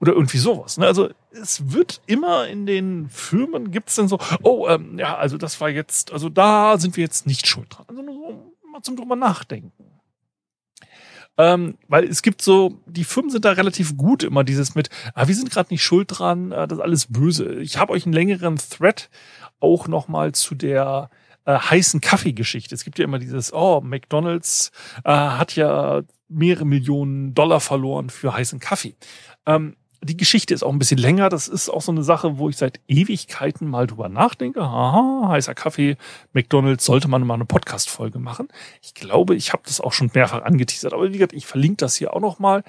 Oder 0.00 0.12
irgendwie 0.12 0.38
sowas. 0.38 0.76
Ne? 0.76 0.86
Also 0.86 1.10
es 1.30 1.72
wird 1.72 2.02
immer 2.06 2.48
in 2.48 2.66
den 2.66 3.08
Firmen 3.08 3.70
gibt 3.70 3.88
es 3.88 3.94
dann 3.94 4.08
so, 4.08 4.18
oh, 4.42 4.68
ähm, 4.68 4.98
ja, 4.98 5.16
also 5.16 5.38
das 5.38 5.60
war 5.60 5.70
jetzt, 5.70 6.12
also 6.12 6.28
da 6.28 6.78
sind 6.78 6.96
wir 6.96 7.04
jetzt 7.04 7.26
nicht 7.26 7.46
schuld 7.46 7.68
dran. 7.70 7.86
Also 7.88 8.02
nur 8.02 8.14
so 8.14 8.52
mal 8.70 8.82
zum 8.82 8.96
drüber 8.96 9.16
nachdenken. 9.16 9.72
Ähm, 11.36 11.78
weil 11.88 12.04
es 12.04 12.22
gibt 12.22 12.42
so, 12.42 12.80
die 12.86 13.04
Firmen 13.04 13.30
sind 13.30 13.44
da 13.44 13.52
relativ 13.52 13.96
gut 13.96 14.22
immer 14.22 14.44
dieses 14.44 14.74
mit, 14.74 14.88
ah, 15.14 15.26
wir 15.26 15.34
sind 15.34 15.50
gerade 15.50 15.72
nicht 15.72 15.82
schuld 15.82 16.08
dran, 16.10 16.52
äh, 16.52 16.68
das 16.68 16.78
ist 16.78 16.84
alles 16.84 17.06
böse. 17.06 17.54
Ich 17.60 17.78
habe 17.78 17.92
euch 17.92 18.04
einen 18.04 18.12
längeren 18.12 18.56
Thread 18.56 19.10
auch 19.58 19.88
nochmal 19.88 20.32
zu 20.32 20.54
der 20.54 21.10
äh, 21.44 21.58
heißen 21.58 22.00
Kaffeegeschichte. 22.00 22.74
Es 22.74 22.84
gibt 22.84 22.98
ja 22.98 23.04
immer 23.04 23.18
dieses, 23.18 23.52
oh, 23.52 23.80
McDonalds 23.80 24.70
äh, 25.04 25.10
hat 25.10 25.56
ja 25.56 26.02
mehrere 26.28 26.64
Millionen 26.64 27.34
Dollar 27.34 27.60
verloren 27.60 28.10
für 28.10 28.34
heißen 28.34 28.60
Kaffee. 28.60 28.96
Ähm, 29.46 29.76
die 30.04 30.16
Geschichte 30.16 30.52
ist 30.52 30.62
auch 30.62 30.72
ein 30.72 30.78
bisschen 30.78 30.98
länger. 30.98 31.30
Das 31.30 31.48
ist 31.48 31.70
auch 31.70 31.80
so 31.80 31.90
eine 31.90 32.02
Sache, 32.02 32.38
wo 32.38 32.50
ich 32.50 32.56
seit 32.58 32.80
Ewigkeiten 32.88 33.68
mal 33.68 33.86
drüber 33.86 34.08
nachdenke. 34.08 34.60
Aha, 34.60 35.28
heißer 35.28 35.54
Kaffee, 35.54 35.96
McDonald's, 36.32 36.84
sollte 36.84 37.08
man 37.08 37.26
mal 37.26 37.34
eine 37.34 37.46
Podcast-Folge 37.46 38.18
machen. 38.18 38.48
Ich 38.82 38.94
glaube, 38.94 39.34
ich 39.34 39.52
habe 39.52 39.62
das 39.64 39.80
auch 39.80 39.92
schon 39.92 40.10
mehrfach 40.12 40.42
angeteasert. 40.42 40.92
Aber 40.92 41.08
wie 41.08 41.12
gesagt, 41.12 41.32
ich 41.32 41.46
verlinke 41.46 41.78
das 41.78 41.96
hier 41.96 42.12
auch 42.12 42.20
noch 42.20 42.38
mal. 42.38 42.64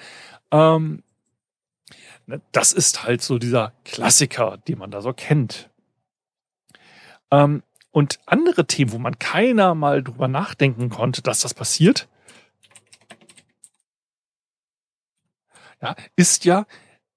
Ähm, 0.52 1.04
ne, 2.26 2.42
das 2.54 2.72
ist 2.72 3.04
halt 3.04 3.22
so 3.22 3.38
dieser 3.38 3.74
Klassiker, 3.84 4.58
den 4.68 4.80
man 4.80 4.92
da 4.92 5.02
so 5.02 5.12
kennt. 5.12 5.70
Ähm, 7.32 7.64
und 7.92 8.20
andere 8.26 8.66
Themen, 8.66 8.92
wo 8.92 8.98
man 8.98 9.20
keiner 9.20 9.76
mal 9.76 10.04
drüber 10.04 10.28
nachdenken 10.28 10.90
konnte, 10.90 11.22
dass 11.22 11.42
das 11.42 11.54
passiert, 11.54 12.08
ja, 15.82 15.96
ist 16.16 16.46
ja, 16.46 16.66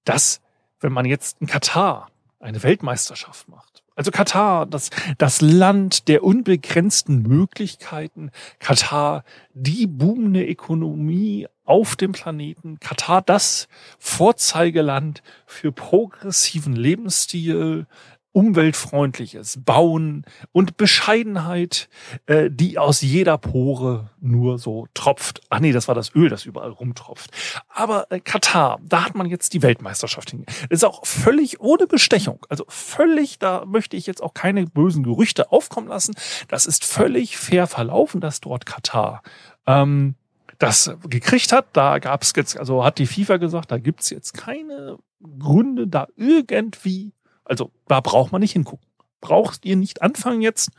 dass 0.03 0.41
wenn 0.79 0.93
man 0.93 1.05
jetzt 1.05 1.41
in 1.41 1.47
Katar 1.47 2.09
eine 2.39 2.63
Weltmeisterschaft 2.63 3.47
macht, 3.49 3.83
also 3.99 4.11
Katar, 4.11 4.65
das, 4.65 4.91
das 5.17 5.41
Land 5.41 6.07
der 6.07 6.23
unbegrenzten 6.23 7.21
Möglichkeiten, 7.21 8.31
Katar, 8.59 9.25
die 9.53 9.87
boomende 9.87 10.45
Ökonomie 10.47 11.47
auf 11.65 11.97
dem 11.97 12.13
Planeten, 12.13 12.79
Katar, 12.79 13.21
das 13.21 13.67
Vorzeigeland 13.97 15.21
für 15.45 15.73
progressiven 15.73 16.77
Lebensstil, 16.77 17.87
umweltfreundliches 18.31 19.59
Bauen 19.63 20.23
und 20.51 20.77
Bescheidenheit, 20.77 21.89
äh, 22.27 22.49
die 22.51 22.77
aus 22.77 23.01
jeder 23.01 23.37
Pore 23.37 24.11
nur 24.19 24.59
so 24.59 24.87
tropft. 24.93 25.41
Ach 25.49 25.59
nee, 25.59 25.71
das 25.71 25.87
war 25.87 25.95
das 25.95 26.13
Öl, 26.15 26.29
das 26.29 26.45
überall 26.45 26.69
rumtropft. 26.69 27.31
Aber 27.67 28.11
äh, 28.11 28.19
Katar, 28.19 28.79
da 28.83 29.05
hat 29.05 29.15
man 29.15 29.27
jetzt 29.27 29.53
die 29.53 29.61
Weltmeisterschaft 29.61 30.31
hin. 30.31 30.45
Ist 30.69 30.85
auch 30.85 31.05
völlig 31.05 31.59
ohne 31.59 31.87
Bestechung. 31.87 32.45
Also 32.49 32.65
völlig, 32.67 33.39
da 33.39 33.65
möchte 33.65 33.97
ich 33.97 34.05
jetzt 34.05 34.21
auch 34.21 34.33
keine 34.33 34.65
bösen 34.65 35.03
Gerüchte 35.03 35.51
aufkommen 35.51 35.87
lassen. 35.87 36.15
Das 36.47 36.65
ist 36.65 36.85
völlig 36.85 37.37
fair 37.37 37.67
verlaufen, 37.67 38.21
dass 38.21 38.41
dort 38.41 38.65
Katar 38.65 39.23
ähm, 39.65 40.15
das 40.59 40.91
gekriegt 41.09 41.51
hat. 41.51 41.67
Da 41.73 41.99
gab 41.99 42.21
es 42.21 42.33
jetzt, 42.35 42.59
also 42.59 42.83
hat 42.83 42.99
die 42.99 43.07
FIFA 43.07 43.37
gesagt, 43.37 43.71
da 43.71 43.79
gibt's 43.79 44.09
jetzt 44.09 44.33
keine 44.33 44.97
Gründe, 45.39 45.87
da 45.87 46.07
irgendwie 46.15 47.13
also 47.49 47.71
da 47.87 47.99
braucht 47.99 48.31
man 48.31 48.41
nicht 48.41 48.53
hingucken. 48.53 48.87
Brauchst 49.21 49.65
ihr 49.65 49.75
nicht 49.75 50.01
anfangen 50.01 50.41
jetzt? 50.41 50.71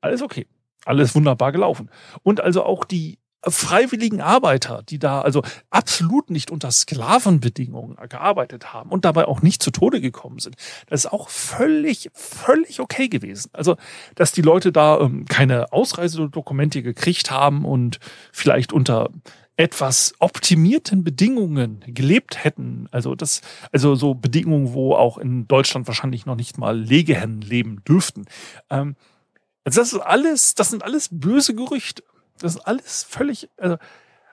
Alles 0.00 0.22
okay. 0.22 0.46
Alles 0.84 1.14
wunderbar 1.14 1.52
gelaufen. 1.52 1.90
Und 2.22 2.40
also 2.40 2.62
auch 2.62 2.84
die 2.84 3.18
freiwilligen 3.46 4.20
Arbeiter, 4.20 4.82
die 4.88 4.98
da 4.98 5.20
also 5.20 5.42
absolut 5.70 6.30
nicht 6.30 6.50
unter 6.50 6.70
Sklavenbedingungen 6.70 7.96
gearbeitet 8.08 8.72
haben 8.72 8.90
und 8.90 9.04
dabei 9.04 9.26
auch 9.26 9.42
nicht 9.42 9.62
zu 9.62 9.70
Tode 9.70 10.00
gekommen 10.00 10.38
sind. 10.38 10.56
Das 10.86 11.04
ist 11.04 11.12
auch 11.12 11.28
völlig, 11.28 12.10
völlig 12.14 12.80
okay 12.80 13.08
gewesen. 13.08 13.50
Also, 13.52 13.76
dass 14.16 14.32
die 14.32 14.42
Leute 14.42 14.72
da 14.72 15.00
ähm, 15.00 15.24
keine 15.26 15.72
Ausreisedokumente 15.72 16.82
gekriegt 16.82 17.30
haben 17.30 17.64
und 17.64 17.98
vielleicht 18.32 18.72
unter 18.72 19.10
etwas 19.58 20.14
optimierten 20.20 21.02
Bedingungen 21.02 21.84
gelebt 21.84 22.44
hätten, 22.44 22.88
also 22.92 23.16
das, 23.16 23.40
also 23.72 23.96
so 23.96 24.14
Bedingungen, 24.14 24.72
wo 24.72 24.94
auch 24.94 25.18
in 25.18 25.48
Deutschland 25.48 25.88
wahrscheinlich 25.88 26.26
noch 26.26 26.36
nicht 26.36 26.58
mal 26.58 26.78
Legehennen 26.78 27.40
leben 27.40 27.82
dürften. 27.84 28.26
Ähm, 28.70 28.94
also 29.64 29.80
das 29.80 29.92
ist 29.92 29.98
alles, 29.98 30.54
das 30.54 30.70
sind 30.70 30.84
alles 30.84 31.08
böse 31.10 31.56
Gerüchte. 31.56 32.04
Das 32.38 32.54
ist 32.54 32.60
alles 32.60 33.02
völlig, 33.02 33.50
also, 33.56 33.78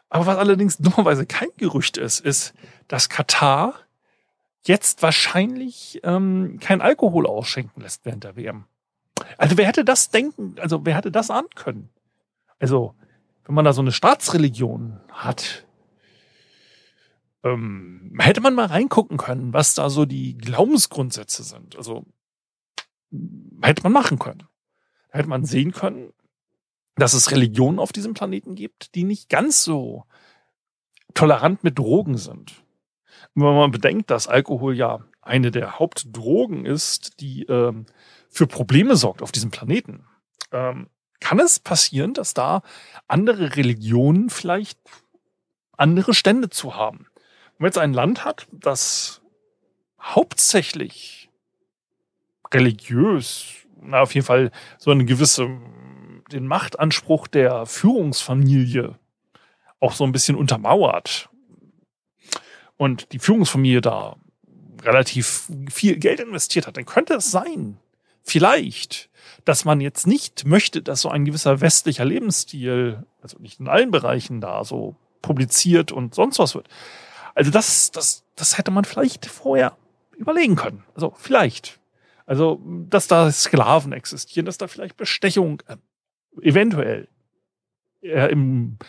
aber 0.10 0.28
was 0.28 0.38
allerdings 0.38 0.78
dummerweise 0.78 1.26
kein 1.26 1.50
Gerücht 1.58 1.98
ist, 1.98 2.20
ist, 2.20 2.54
dass 2.88 3.10
Katar 3.10 3.74
jetzt 4.68 5.02
wahrscheinlich 5.02 6.02
ähm, 6.04 6.60
kein 6.62 6.82
Alkohol 6.82 7.26
ausschenken 7.26 7.82
lässt 7.82 8.06
während 8.06 8.24
der 8.26 8.36
WM. 8.36 8.66
Also 9.40 9.58
wer 9.58 9.66
hätte 9.66 9.84
das 9.84 10.12
denken, 10.12 10.56
also 10.60 10.86
wer 10.86 10.96
hätte 10.96 11.12
das 11.12 11.32
ahnen 11.32 11.50
können? 11.56 11.90
Also 12.60 12.94
wenn 13.46 13.56
man 13.56 13.66
da 13.66 13.74
so 13.74 13.82
eine 13.82 13.92
Staatsreligion 13.92 15.00
hat, 15.12 15.66
ähm, 17.44 18.18
hätte 18.20 18.42
man 18.42 18.56
mal 18.56 18.66
reingucken 18.66 19.18
können, 19.18 19.54
was 19.54 19.76
da 19.76 19.90
so 19.90 20.06
die 20.06 20.38
Glaubensgrundsätze 20.38 21.44
sind. 21.44 21.76
Also 21.76 22.06
hätte 23.62 23.84
man 23.84 23.94
machen 23.94 24.20
können. 24.20 24.44
hätte 25.10 25.30
man 25.30 25.46
sehen 25.46 25.72
können, 25.72 26.12
dass 26.96 27.14
es 27.14 27.32
Religionen 27.32 27.80
auf 27.80 27.94
diesem 27.94 28.14
Planeten 28.14 28.56
gibt, 28.56 28.96
die 28.96 29.04
nicht 29.04 29.30
ganz 29.30 29.64
so 29.64 30.06
tolerant 31.14 31.64
mit 31.64 31.78
Drogen 31.78 32.18
sind. 32.18 32.64
Und 33.34 33.44
wenn 33.44 33.56
man 33.56 33.72
bedenkt, 33.72 34.10
dass 34.10 34.28
Alkohol 34.28 34.76
ja 34.76 35.06
eine 35.22 35.52
der 35.52 35.80
Hauptdrogen 35.80 36.66
ist, 36.66 37.20
die 37.22 37.44
ähm, 37.44 37.86
für 38.30 38.48
Probleme 38.48 38.96
sorgt 38.96 39.22
auf 39.22 39.32
diesem 39.32 39.52
Planeten, 39.52 40.06
ähm, 40.52 40.90
kann 41.20 41.40
es 41.40 41.60
passieren, 41.60 42.14
dass 42.14 42.34
da 42.34 42.62
andere 43.08 43.56
Religionen 43.56 44.30
vielleicht 44.30 44.80
andere 45.78 46.14
Stände 46.14 46.50
zu 46.50 46.76
haben. 46.76 47.08
Wenn 47.58 47.64
man 47.64 47.68
jetzt 47.68 47.78
ein 47.78 47.94
Land 47.94 48.26
hat, 48.26 48.48
das 48.52 49.22
hauptsächlich 50.02 51.30
religiös, 52.54 53.46
na, 53.82 54.02
auf 54.02 54.14
jeden 54.14 54.26
Fall 54.26 54.52
so 54.78 54.92
eine 54.92 55.06
gewisse, 55.06 55.50
den 56.32 56.48
Machtanspruch 56.48 57.28
der 57.28 57.66
Führungsfamilie 57.66 58.98
auch 59.80 59.94
so 59.94 60.04
ein 60.04 60.12
bisschen 60.12 60.36
untermauert 60.36 61.30
und 62.78 63.12
die 63.12 63.20
Führungsfamilie 63.20 63.82
da 63.82 64.18
relativ 64.82 65.50
viel 65.70 65.98
Geld 65.98 66.20
investiert 66.20 66.68
hat, 66.68 66.78
dann 66.78 66.86
könnte 66.86 67.16
es 67.16 67.32
sein, 67.32 67.78
vielleicht, 68.26 69.10
dass 69.46 69.64
man 69.64 69.80
jetzt 69.80 70.08
nicht 70.08 70.46
möchte, 70.46 70.82
dass 70.82 71.02
so 71.02 71.10
ein 71.10 71.26
gewisser 71.26 71.62
westlicher 71.62 72.04
Lebensstil, 72.04 73.06
also 73.22 73.38
nicht 73.40 73.60
in 73.60 73.68
allen 73.68 73.92
Bereichen 73.92 74.42
da 74.42 74.64
so 74.64 74.96
publiziert 75.22 75.92
und 75.92 76.16
sonst 76.16 76.40
was 76.40 76.56
wird. 76.56 76.68
Also 77.36 77.52
das, 77.52 77.92
das, 77.92 78.24
das 78.36 78.58
hätte 78.58 78.72
man 78.72 78.86
vielleicht 78.86 79.26
vorher 79.26 79.78
überlegen 80.18 80.56
können. 80.56 80.84
Also 80.96 81.14
vielleicht. 81.18 81.80
Also, 82.26 82.60
dass 82.90 83.08
da 83.08 83.32
Sklaven 83.32 83.94
existieren, 83.94 84.48
dass 84.48 84.58
da 84.58 84.68
vielleicht 84.68 84.98
Bestechung 84.98 85.62
äh, 85.68 85.78
eventuell 86.42 87.08
äh, 88.02 88.32
im 88.32 88.80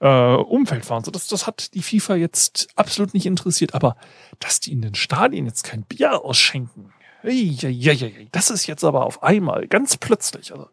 äh, 0.00 0.34
Umfeld 0.34 0.88
waren. 0.90 1.04
So, 1.04 1.12
das, 1.12 1.28
das 1.28 1.46
hat 1.46 1.74
die 1.74 1.82
FIFA 1.82 2.16
jetzt 2.16 2.68
absolut 2.74 3.14
nicht 3.14 3.26
interessiert. 3.26 3.74
Aber 3.74 3.96
dass 4.40 4.58
die 4.58 4.72
in 4.72 4.82
den 4.82 4.96
Stadien 4.96 5.46
jetzt 5.46 5.62
kein 5.62 5.84
Bier 5.84 6.24
ausschenken, 6.24 6.92
das 8.32 8.50
ist 8.50 8.66
jetzt 8.66 8.84
aber 8.84 9.06
auf 9.06 9.22
einmal 9.22 9.66
ganz 9.68 9.96
plötzlich. 9.96 10.52
Also 10.52 10.68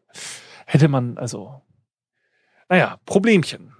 hätte 0.65 0.87
man 0.87 1.17
also, 1.17 1.61
naja, 2.69 2.99
Problemchen. 3.05 3.73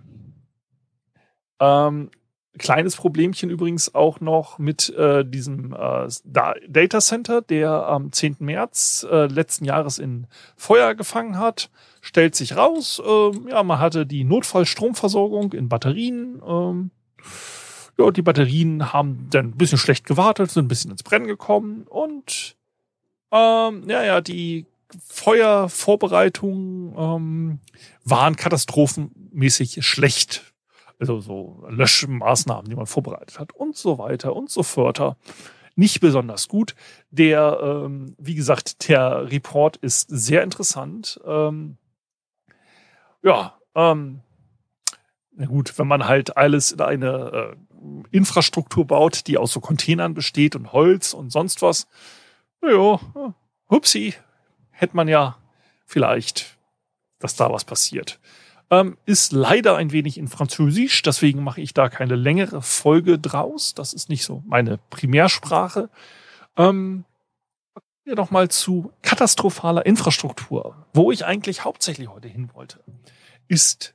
Ähm, 1.59 2.09
kleines 2.57 2.95
Problemchen 2.95 3.49
übrigens 3.49 3.95
auch 3.95 4.19
noch 4.19 4.59
mit 4.59 4.89
äh, 4.95 5.25
diesem 5.25 5.73
äh, 5.73 6.07
Data 6.25 6.99
Center, 6.99 7.41
der 7.41 7.71
am 7.71 8.11
10. 8.11 8.37
März 8.39 9.05
äh, 9.09 9.25
letzten 9.25 9.65
Jahres 9.65 9.97
in 9.97 10.27
Feuer 10.55 10.93
gefangen 10.93 11.39
hat. 11.39 11.69
Stellt 12.01 12.35
sich 12.35 12.55
raus, 12.55 13.01
äh, 13.03 13.49
ja, 13.49 13.63
man 13.63 13.79
hatte 13.79 14.05
die 14.05 14.23
Notfallstromversorgung 14.23 15.53
in 15.53 15.69
Batterien. 15.69 16.41
Ähm, 16.45 16.91
ja, 17.97 18.11
die 18.11 18.21
Batterien 18.21 18.93
haben 18.93 19.27
dann 19.29 19.47
ein 19.47 19.57
bisschen 19.57 19.77
schlecht 19.77 20.05
gewartet, 20.05 20.51
sind 20.51 20.65
ein 20.65 20.69
bisschen 20.69 20.91
ins 20.91 21.03
Brennen 21.03 21.27
gekommen 21.27 21.85
und 21.87 22.55
ähm, 23.31 23.89
ja, 23.89 24.03
ja, 24.03 24.21
die 24.21 24.65
Feuervorbereitungen 25.07 26.95
ähm, 26.97 27.59
waren 28.03 28.35
katastrophenmäßig 28.35 29.85
schlecht. 29.85 30.53
Also 30.99 31.19
so 31.21 31.63
Löschmaßnahmen, 31.69 32.69
die 32.69 32.75
man 32.75 32.85
vorbereitet 32.85 33.39
hat 33.39 33.53
und 33.53 33.77
so 33.77 33.97
weiter 33.97 34.35
und 34.35 34.49
so 34.49 34.63
fort. 34.63 35.15
Nicht 35.75 36.01
besonders 36.01 36.49
gut. 36.49 36.75
Der, 37.09 37.59
ähm, 37.61 38.15
wie 38.17 38.35
gesagt, 38.35 38.89
der 38.89 39.31
Report 39.31 39.77
ist 39.77 40.09
sehr 40.09 40.43
interessant. 40.43 41.21
Ähm, 41.25 41.77
ja, 43.23 43.57
ähm, 43.75 44.21
na 45.31 45.45
gut, 45.45 45.77
wenn 45.79 45.87
man 45.87 46.05
halt 46.05 46.35
alles 46.35 46.73
in 46.73 46.81
eine 46.81 47.55
äh, 47.55 47.55
Infrastruktur 48.11 48.85
baut, 48.85 49.25
die 49.27 49.37
aus 49.37 49.53
so 49.53 49.61
Containern 49.61 50.13
besteht 50.13 50.57
und 50.57 50.73
Holz 50.73 51.13
und 51.13 51.31
sonst 51.31 51.61
was, 51.61 51.87
ja, 52.61 52.99
hupsi, 53.69 54.13
hätte 54.71 54.95
man 54.95 55.07
ja 55.07 55.37
vielleicht, 55.85 56.57
dass 57.19 57.35
da 57.35 57.51
was 57.51 57.65
passiert. 57.65 58.19
Ähm, 58.71 58.97
ist 59.05 59.31
leider 59.31 59.77
ein 59.77 59.91
wenig 59.91 60.17
in 60.17 60.27
Französisch, 60.27 61.01
deswegen 61.01 61.43
mache 61.43 61.61
ich 61.61 61.73
da 61.73 61.89
keine 61.89 62.15
längere 62.15 62.61
Folge 62.61 63.17
draus. 63.17 63.73
Das 63.73 63.93
ist 63.93 64.09
nicht 64.09 64.23
so 64.23 64.43
meine 64.45 64.77
Primärsprache. 64.89 65.89
Ähm, 66.55 67.05
wir 68.03 68.15
noch 68.15 68.31
mal 68.31 68.49
zu 68.49 68.91
katastrophaler 69.01 69.85
Infrastruktur, 69.85 70.85
wo 70.93 71.11
ich 71.11 71.25
eigentlich 71.25 71.63
hauptsächlich 71.63 72.09
heute 72.09 72.27
hin 72.27 72.49
wollte, 72.53 72.83
ist 73.47 73.93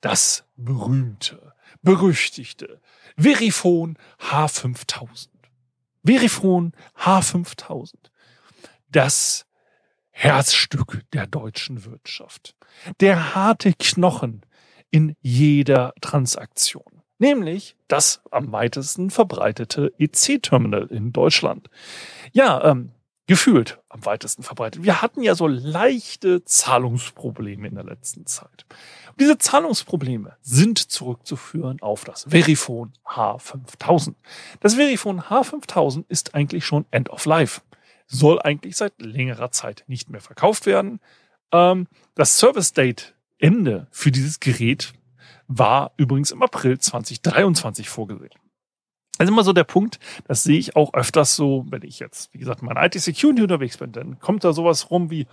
das 0.00 0.44
berühmte, 0.56 1.54
berüchtigte 1.82 2.80
Verifone 3.16 3.94
H5000. 4.20 5.28
Verifone 6.08 6.72
H5000. 6.98 7.92
Das 8.90 9.44
Herzstück 10.08 11.02
der 11.12 11.26
deutschen 11.26 11.84
Wirtschaft. 11.84 12.56
Der 13.00 13.34
harte 13.34 13.74
Knochen 13.74 14.40
in 14.90 15.16
jeder 15.20 15.92
Transaktion. 16.00 17.02
Nämlich 17.18 17.76
das 17.88 18.22
am 18.30 18.52
weitesten 18.52 19.10
verbreitete 19.10 19.92
EC-Terminal 19.98 20.86
in 20.86 21.12
Deutschland. 21.12 21.68
Ja, 22.32 22.64
ähm, 22.64 22.92
gefühlt 23.26 23.78
am 23.90 24.06
weitesten 24.06 24.42
verbreitet. 24.42 24.84
Wir 24.84 25.02
hatten 25.02 25.22
ja 25.22 25.34
so 25.34 25.46
leichte 25.46 26.42
Zahlungsprobleme 26.42 27.68
in 27.68 27.74
der 27.74 27.84
letzten 27.84 28.24
Zeit. 28.24 28.64
Diese 29.18 29.36
Zahlungsprobleme 29.36 30.36
sind 30.42 30.78
zurückzuführen 30.78 31.82
auf 31.82 32.04
das 32.04 32.26
Verifone 32.28 32.92
H5000. 33.04 34.14
Das 34.60 34.74
Verifone 34.74 35.22
H5000 35.22 36.04
ist 36.08 36.34
eigentlich 36.34 36.64
schon 36.64 36.86
End 36.92 37.10
of 37.10 37.24
Life. 37.24 37.62
Soll 38.06 38.40
eigentlich 38.40 38.76
seit 38.76 39.00
längerer 39.00 39.50
Zeit 39.50 39.84
nicht 39.88 40.08
mehr 40.08 40.20
verkauft 40.20 40.66
werden. 40.66 41.00
Ähm, 41.52 41.88
das 42.14 42.38
Service 42.38 42.72
Date 42.72 43.14
Ende 43.38 43.88
für 43.90 44.12
dieses 44.12 44.38
Gerät 44.40 44.92
war 45.48 45.92
übrigens 45.96 46.30
im 46.30 46.42
April 46.42 46.78
2023 46.78 47.88
vorgesehen. 47.88 48.30
Also 49.18 49.32
immer 49.32 49.42
so 49.42 49.52
der 49.52 49.64
Punkt, 49.64 49.98
das 50.28 50.44
sehe 50.44 50.58
ich 50.58 50.76
auch 50.76 50.94
öfters 50.94 51.34
so, 51.34 51.66
wenn 51.70 51.82
ich 51.82 51.98
jetzt, 51.98 52.32
wie 52.32 52.38
gesagt, 52.38 52.62
meine 52.62 52.84
IT-Security 52.86 53.42
unterwegs 53.42 53.76
bin, 53.76 53.90
dann 53.90 54.20
kommt 54.20 54.44
da 54.44 54.52
sowas 54.52 54.90
rum 54.90 55.10
wie, 55.10 55.26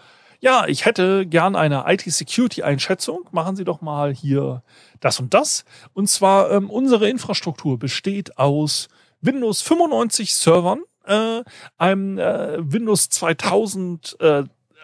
ja, 0.46 0.68
ich 0.68 0.86
hätte 0.86 1.26
gern 1.26 1.56
eine 1.56 1.86
IT-Security-Einschätzung. 1.88 3.28
Machen 3.32 3.56
Sie 3.56 3.64
doch 3.64 3.82
mal 3.82 4.14
hier 4.14 4.62
das 5.00 5.20
und 5.20 5.34
das. 5.34 5.66
Und 5.94 6.08
zwar, 6.08 6.52
ähm, 6.52 6.70
unsere 6.70 7.10
Infrastruktur 7.10 7.80
besteht 7.80 8.38
aus 8.38 8.88
Windows 9.22 9.64
95 9.64 10.36
Servern, 10.36 10.84
äh, 11.06 11.42
einem 11.80 12.20
äh, 12.20 12.58
Windows 12.60 13.10
2000 13.10 14.18
äh, 14.20 14.44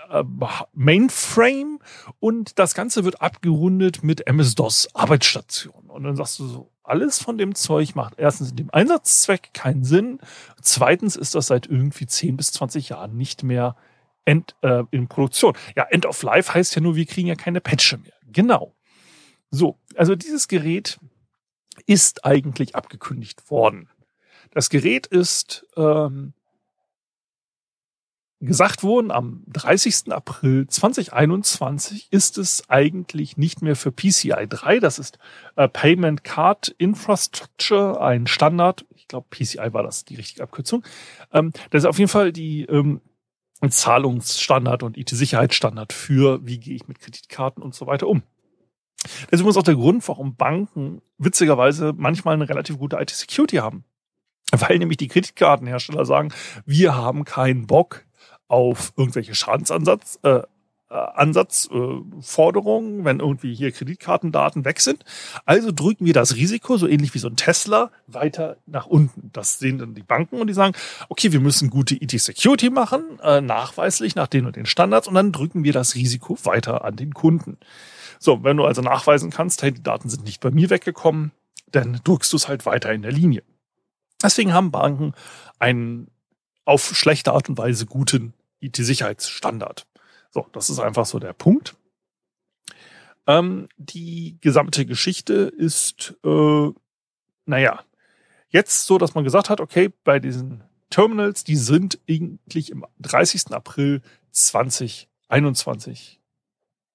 äh, 0.09 0.23
Mainframe 0.73 1.77
und 2.19 2.57
das 2.57 2.73
Ganze 2.73 3.05
wird 3.05 3.21
abgerundet 3.21 4.03
mit 4.03 4.25
MS-DOS 4.25 4.95
Arbeitsstation. 4.95 5.91
Und 5.91 6.03
dann 6.05 6.15
sagst 6.15 6.39
du 6.39 6.47
so, 6.47 6.71
alles 6.83 7.21
von 7.21 7.37
dem 7.37 7.53
Zeug 7.53 7.93
macht 7.93 8.15
erstens 8.17 8.49
in 8.49 8.55
dem 8.55 8.69
Einsatzzweck 8.71 9.53
keinen 9.53 9.83
Sinn. 9.83 10.17
Zweitens 10.59 11.15
ist 11.15 11.35
das 11.35 11.45
seit 11.45 11.67
irgendwie 11.67 12.07
10 12.07 12.35
bis 12.35 12.51
20 12.51 12.89
Jahren 12.89 13.15
nicht 13.15 13.43
mehr 13.43 13.75
end, 14.25 14.55
äh, 14.61 14.83
in 14.91 15.07
Produktion. 15.07 15.55
Ja, 15.75 15.83
End 15.89 16.05
of 16.05 16.21
Life 16.23 16.53
heißt 16.53 16.75
ja 16.75 16.81
nur, 16.81 16.95
wir 16.95 17.05
kriegen 17.05 17.27
ja 17.27 17.35
keine 17.35 17.61
Patche 17.61 17.97
mehr. 17.97 18.13
Genau. 18.31 18.75
So, 19.49 19.77
also 19.95 20.15
dieses 20.15 20.47
Gerät 20.47 20.99
ist 21.85 22.25
eigentlich 22.25 22.75
abgekündigt 22.75 23.49
worden. 23.49 23.89
Das 24.51 24.69
Gerät 24.69 25.07
ist 25.07 25.65
ähm, 25.75 26.33
gesagt 28.41 28.83
worden, 28.83 29.11
am 29.11 29.43
30. 29.47 30.11
April 30.11 30.67
2021 30.67 32.07
ist 32.11 32.37
es 32.37 32.69
eigentlich 32.69 33.37
nicht 33.37 33.61
mehr 33.61 33.75
für 33.75 33.91
PCI 33.91 34.47
3, 34.49 34.79
das 34.79 34.99
ist 34.99 35.19
äh, 35.55 35.67
Payment 35.67 36.23
Card 36.23 36.69
Infrastructure, 36.77 38.01
ein 38.01 38.27
Standard. 38.27 38.85
Ich 38.95 39.07
glaube, 39.07 39.27
PCI 39.29 39.73
war 39.73 39.83
das 39.83 40.05
die 40.05 40.15
richtige 40.15 40.43
Abkürzung. 40.43 40.83
Ähm, 41.31 41.53
das 41.69 41.83
ist 41.83 41.89
auf 41.89 41.99
jeden 41.99 42.09
Fall 42.09 42.31
die 42.31 42.63
ähm, 42.63 43.01
Zahlungsstandard 43.69 44.83
und 44.83 44.97
IT-Sicherheitsstandard 44.97 45.93
für, 45.93 46.45
wie 46.45 46.59
gehe 46.59 46.75
ich 46.75 46.87
mit 46.87 46.99
Kreditkarten 46.99 47.61
und 47.61 47.75
so 47.75 47.85
weiter 47.85 48.07
um. 48.07 48.23
Das 49.03 49.11
ist 49.31 49.39
übrigens 49.41 49.57
auch 49.57 49.63
der 49.63 49.75
Grund, 49.75 50.07
warum 50.07 50.35
Banken 50.35 51.01
witzigerweise 51.17 51.93
manchmal 51.95 52.35
eine 52.35 52.49
relativ 52.49 52.77
gute 52.77 52.97
IT-Security 52.97 53.57
haben. 53.57 53.83
Weil 54.51 54.79
nämlich 54.79 54.97
die 54.97 55.07
Kreditkartenhersteller 55.07 56.05
sagen, 56.05 56.33
wir 56.65 56.95
haben 56.95 57.23
keinen 57.23 57.67
Bock, 57.67 58.05
auf 58.51 58.91
irgendwelche 58.97 59.33
Schadensansatz, 59.33 60.19
äh, 60.23 60.41
Ansatzforderungen, 60.91 63.01
äh, 63.01 63.05
wenn 63.05 63.19
irgendwie 63.19 63.53
hier 63.53 63.71
Kreditkartendaten 63.71 64.65
weg 64.65 64.81
sind. 64.81 65.05
Also 65.45 65.71
drücken 65.71 66.05
wir 66.05 66.13
das 66.13 66.35
Risiko, 66.35 66.77
so 66.77 66.87
ähnlich 66.87 67.13
wie 67.13 67.19
so 67.19 67.27
ein 67.27 67.37
Tesla, 67.37 67.91
weiter 68.07 68.57
nach 68.65 68.87
unten. 68.87 69.29
Das 69.33 69.59
sehen 69.59 69.77
dann 69.77 69.95
die 69.95 70.03
Banken 70.03 70.41
und 70.41 70.47
die 70.47 70.53
sagen, 70.53 70.75
okay, 71.09 71.31
wir 71.31 71.39
müssen 71.39 71.69
gute 71.69 71.95
IT-Security 71.95 72.69
machen, 72.69 73.19
äh, 73.23 73.39
nachweislich 73.41 74.15
nach 74.15 74.27
den 74.27 74.45
und 74.45 74.55
den 74.55 74.65
Standards 74.65 75.07
und 75.07 75.15
dann 75.15 75.31
drücken 75.31 75.63
wir 75.63 75.73
das 75.73 75.95
Risiko 75.95 76.37
weiter 76.43 76.83
an 76.83 76.97
den 76.97 77.13
Kunden. 77.13 77.57
So, 78.19 78.43
wenn 78.43 78.57
du 78.57 78.65
also 78.65 78.81
nachweisen 78.81 79.31
kannst, 79.31 79.63
hey, 79.63 79.71
die 79.71 79.83
Daten 79.83 80.09
sind 80.09 80.25
nicht 80.25 80.41
bei 80.41 80.51
mir 80.51 80.69
weggekommen, 80.69 81.31
dann 81.71 82.01
drückst 82.03 82.33
du 82.33 82.37
es 82.37 82.47
halt 82.47 82.65
weiter 82.65 82.91
in 82.91 83.01
der 83.01 83.11
Linie. 83.11 83.43
Deswegen 84.21 84.53
haben 84.53 84.71
Banken 84.71 85.13
einen 85.57 86.07
auf 86.65 86.95
schlechte 86.95 87.33
Art 87.33 87.49
und 87.49 87.57
Weise 87.57 87.85
guten 87.85 88.33
IT-Sicherheitsstandard. 88.59 89.87
So, 90.31 90.47
das 90.53 90.69
ist 90.69 90.79
einfach 90.79 91.05
so 91.05 91.19
der 91.19 91.33
Punkt. 91.33 91.75
Ähm, 93.27 93.67
die 93.77 94.37
gesamte 94.41 94.85
Geschichte 94.85 95.33
ist, 95.33 96.15
äh, 96.23 96.69
naja, 97.45 97.83
jetzt 98.49 98.85
so, 98.85 98.97
dass 98.97 99.13
man 99.13 99.23
gesagt 99.23 99.49
hat, 99.49 99.61
okay, 99.61 99.91
bei 100.03 100.19
diesen 100.19 100.63
Terminals, 100.89 101.43
die 101.43 101.55
sind 101.55 101.99
eigentlich 102.09 102.71
im 102.71 102.85
30. 102.99 103.51
April 103.51 104.01
2021 104.31 106.19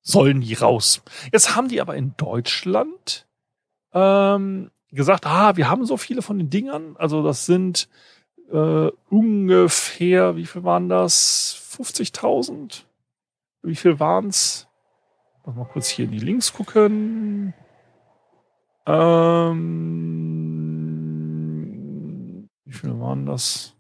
sollen 0.03 0.41
die 0.41 0.55
raus. 0.55 1.03
Jetzt 1.33 1.57
haben 1.57 1.69
die 1.69 1.81
aber 1.81 1.97
in 1.97 2.15
Deutschland 2.17 3.27
ähm, 3.93 4.71
gesagt, 4.93 5.27
ah, 5.27 5.57
wir 5.57 5.69
haben 5.69 5.85
so 5.85 5.97
viele 5.97 6.23
von 6.23 6.39
den 6.39 6.51
Dingern, 6.51 6.97
also 6.97 7.23
das 7.23 7.47
sind 7.47 7.89
äh, 8.53 8.91
ungefähr, 9.11 10.37
wie 10.37 10.47
viel 10.47 10.65
waren 10.65 10.89
das? 10.89 11.61
50.000? 11.77 12.85
Wie 13.67 13.75
viel 13.75 13.99
waren's? 13.99 14.69
Noch 15.45 15.57
mal 15.57 15.65
kurz 15.65 15.89
hier 15.89 16.05
in 16.05 16.13
die 16.13 16.21
Links 16.21 16.53
gucken. 16.53 17.53
Ähm, 18.87 19.59
wie 22.65 22.73
viele 22.73 23.01
waren 23.01 23.27
das? 23.27 23.75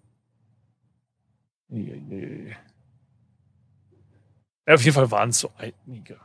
Ja, 1.68 1.94
auf 4.75 4.83
jeden 4.83 4.94
Fall 4.94 5.12
waren 5.12 5.29
es 5.29 5.38
so 5.38 5.53
einige. 5.57 6.18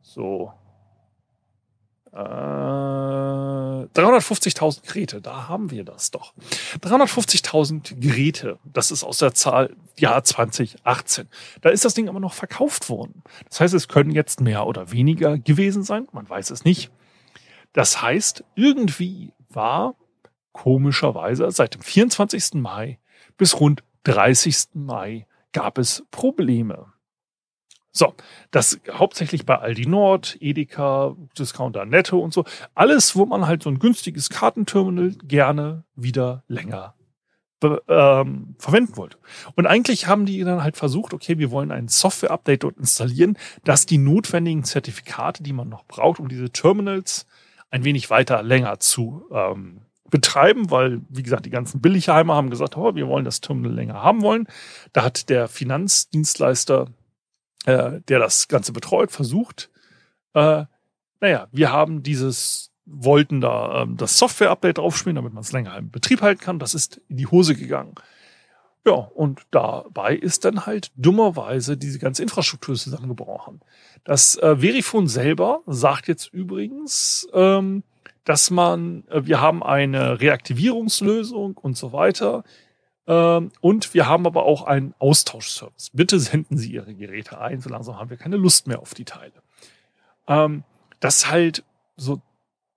So. 0.00 0.54
Äh, 2.12 2.18
350.000 3.94 4.86
Geräte, 4.86 5.20
da 5.20 5.48
haben 5.48 5.70
wir 5.70 5.84
das 5.84 6.10
doch. 6.10 6.34
350.000 6.80 7.98
Geräte, 8.00 8.58
das 8.64 8.90
ist 8.90 9.02
aus 9.02 9.18
der 9.18 9.34
Zahl 9.34 9.74
Jahr 9.98 10.22
2018. 10.22 11.28
Da 11.62 11.70
ist 11.70 11.84
das 11.84 11.94
Ding 11.94 12.08
aber 12.08 12.20
noch 12.20 12.34
verkauft 12.34 12.88
worden. 12.88 13.22
Das 13.48 13.60
heißt, 13.60 13.74
es 13.74 13.88
können 13.88 14.10
jetzt 14.10 14.40
mehr 14.40 14.66
oder 14.66 14.92
weniger 14.92 15.38
gewesen 15.38 15.82
sein, 15.82 16.06
man 16.12 16.28
weiß 16.28 16.50
es 16.50 16.64
nicht. 16.64 16.90
Das 17.72 18.02
heißt, 18.02 18.44
irgendwie 18.54 19.32
war 19.48 19.94
komischerweise 20.52 21.50
seit 21.50 21.74
dem 21.74 21.82
24. 21.82 22.54
Mai 22.54 22.98
bis 23.38 23.58
rund 23.58 23.82
30. 24.04 24.68
Mai 24.74 25.26
gab 25.52 25.78
es 25.78 26.04
Probleme. 26.10 26.91
So, 27.92 28.14
das 28.50 28.80
hauptsächlich 28.90 29.44
bei 29.44 29.58
Aldi 29.58 29.86
Nord, 29.86 30.38
Edeka, 30.40 31.14
Discounter 31.38 31.84
Netto 31.84 32.18
und 32.18 32.32
so. 32.32 32.44
Alles, 32.74 33.14
wo 33.16 33.26
man 33.26 33.46
halt 33.46 33.62
so 33.62 33.70
ein 33.70 33.78
günstiges 33.78 34.30
Kartenterminal 34.30 35.10
gerne 35.22 35.84
wieder 35.94 36.42
länger 36.48 36.94
ähm, 37.88 38.56
verwenden 38.58 38.96
wollte. 38.96 39.18
Und 39.54 39.66
eigentlich 39.66 40.06
haben 40.06 40.26
die 40.26 40.40
dann 40.42 40.62
halt 40.62 40.76
versucht, 40.76 41.14
okay, 41.14 41.38
wir 41.38 41.50
wollen 41.50 41.70
ein 41.70 41.88
Software-Update 41.88 42.64
dort 42.64 42.78
installieren, 42.78 43.36
dass 43.64 43.86
die 43.86 43.98
notwendigen 43.98 44.64
Zertifikate, 44.64 45.42
die 45.42 45.52
man 45.52 45.68
noch 45.68 45.84
braucht, 45.84 46.18
um 46.18 46.28
diese 46.28 46.50
Terminals 46.50 47.26
ein 47.70 47.84
wenig 47.84 48.10
weiter 48.10 48.42
länger 48.42 48.80
zu 48.80 49.26
ähm, 49.30 49.82
betreiben, 50.10 50.70
weil, 50.70 51.02
wie 51.08 51.22
gesagt, 51.22 51.46
die 51.46 51.50
ganzen 51.50 51.80
Billigheimer 51.80 52.34
haben 52.34 52.50
gesagt, 52.50 52.76
oh, 52.76 52.94
wir 52.94 53.06
wollen 53.06 53.24
das 53.24 53.40
Terminal 53.40 53.74
länger 53.74 54.02
haben 54.02 54.22
wollen. 54.22 54.46
Da 54.92 55.04
hat 55.04 55.28
der 55.28 55.48
Finanzdienstleister 55.48 56.88
äh, 57.66 58.00
der 58.08 58.18
das 58.18 58.48
Ganze 58.48 58.72
betreut, 58.72 59.10
versucht, 59.10 59.70
äh, 60.34 60.64
naja, 61.20 61.46
wir 61.52 61.72
haben 61.72 62.02
dieses, 62.02 62.72
wollten 62.84 63.40
da 63.40 63.82
ähm, 63.82 63.96
das 63.96 64.18
Software-Update 64.18 64.78
draufspielen, 64.78 65.16
damit 65.16 65.32
man 65.32 65.42
es 65.42 65.52
länger 65.52 65.76
im 65.76 65.90
Betrieb 65.90 66.20
halten 66.20 66.40
kann. 66.40 66.58
Das 66.58 66.74
ist 66.74 67.00
in 67.08 67.16
die 67.16 67.26
Hose 67.26 67.54
gegangen. 67.54 67.94
Ja, 68.84 68.94
und 68.94 69.42
dabei 69.52 70.16
ist 70.16 70.44
dann 70.44 70.66
halt 70.66 70.90
dummerweise 70.96 71.76
diese 71.76 72.00
ganze 72.00 72.22
Infrastruktur 72.22 72.74
zusammengebrochen. 72.74 73.60
Das 74.02 74.36
äh, 74.36 74.56
Verifone 74.56 75.08
selber 75.08 75.60
sagt 75.66 76.08
jetzt 76.08 76.32
übrigens, 76.32 77.28
ähm, 77.32 77.84
dass 78.24 78.50
man, 78.50 79.04
äh, 79.08 79.24
wir 79.24 79.40
haben 79.40 79.62
eine 79.62 80.20
Reaktivierungslösung 80.20 81.56
und 81.56 81.76
so 81.76 81.92
weiter. 81.92 82.42
Ähm, 83.06 83.50
und 83.60 83.94
wir 83.94 84.08
haben 84.08 84.26
aber 84.26 84.44
auch 84.44 84.62
einen 84.62 84.94
Austauschservice. 84.98 85.90
Bitte 85.92 86.20
senden 86.20 86.56
Sie 86.56 86.72
Ihre 86.72 86.94
Geräte 86.94 87.40
ein, 87.40 87.60
so 87.60 87.70
langsam 87.70 87.98
haben 87.98 88.10
wir 88.10 88.16
keine 88.16 88.36
Lust 88.36 88.66
mehr 88.66 88.80
auf 88.80 88.94
die 88.94 89.04
Teile. 89.04 89.42
Ähm, 90.28 90.64
dass 91.00 91.30
halt 91.30 91.64
so 91.96 92.20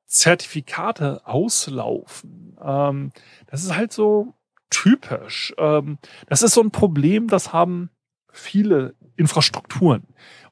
Zertifikate 0.07 1.21
auslaufen, 1.25 2.57
ähm, 2.63 3.11
das 3.47 3.63
ist 3.63 3.75
halt 3.75 3.93
so 3.93 4.33
typisch. 4.71 5.53
das 5.55 6.41
ist 6.41 6.53
so 6.53 6.61
ein 6.61 6.71
Problem, 6.71 7.29
das 7.29 7.53
haben 7.53 7.91
viele 8.37 8.95
Infrastrukturen. 9.15 10.03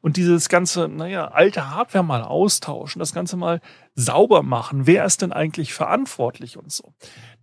Und 0.01 0.17
dieses 0.17 0.49
ganze, 0.49 0.89
naja, 0.89 1.29
alte 1.29 1.69
Hardware 1.69 2.03
mal 2.03 2.23
austauschen, 2.23 2.99
das 2.99 3.13
Ganze 3.13 3.37
mal 3.37 3.61
sauber 3.95 4.43
machen. 4.43 4.85
Wer 4.85 5.05
ist 5.05 5.21
denn 5.21 5.31
eigentlich 5.31 5.73
verantwortlich 5.73 6.57
und 6.57 6.71
so? 6.71 6.93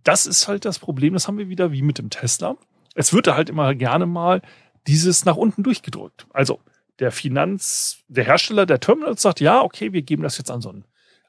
das 0.03 0.25
ist 0.25 0.47
halt 0.47 0.65
das 0.65 0.79
Problem, 0.79 1.13
das 1.13 1.27
haben 1.27 1.37
wir 1.37 1.49
wieder 1.49 1.71
wie 1.71 1.81
mit 1.81 1.97
dem 1.97 2.09
Tesla. 2.09 2.55
Es 2.95 3.13
wird 3.13 3.27
da 3.27 3.35
halt 3.35 3.49
immer 3.49 3.75
gerne 3.75 4.05
mal 4.05 4.41
dieses 4.87 5.25
nach 5.25 5.35
unten 5.35 5.63
durchgedrückt. 5.63 6.25
Also 6.31 6.59
der 6.99 7.11
Finanz, 7.11 7.99
der 8.07 8.25
Hersteller 8.25 8.65
der 8.65 8.79
Terminals 8.79 9.21
sagt, 9.21 9.39
ja, 9.39 9.61
okay, 9.61 9.93
wir 9.93 10.01
geben 10.01 10.23
das 10.23 10.37
jetzt 10.37 10.51
an 10.51 10.61
so 10.61 10.71
ein, 10.71 10.85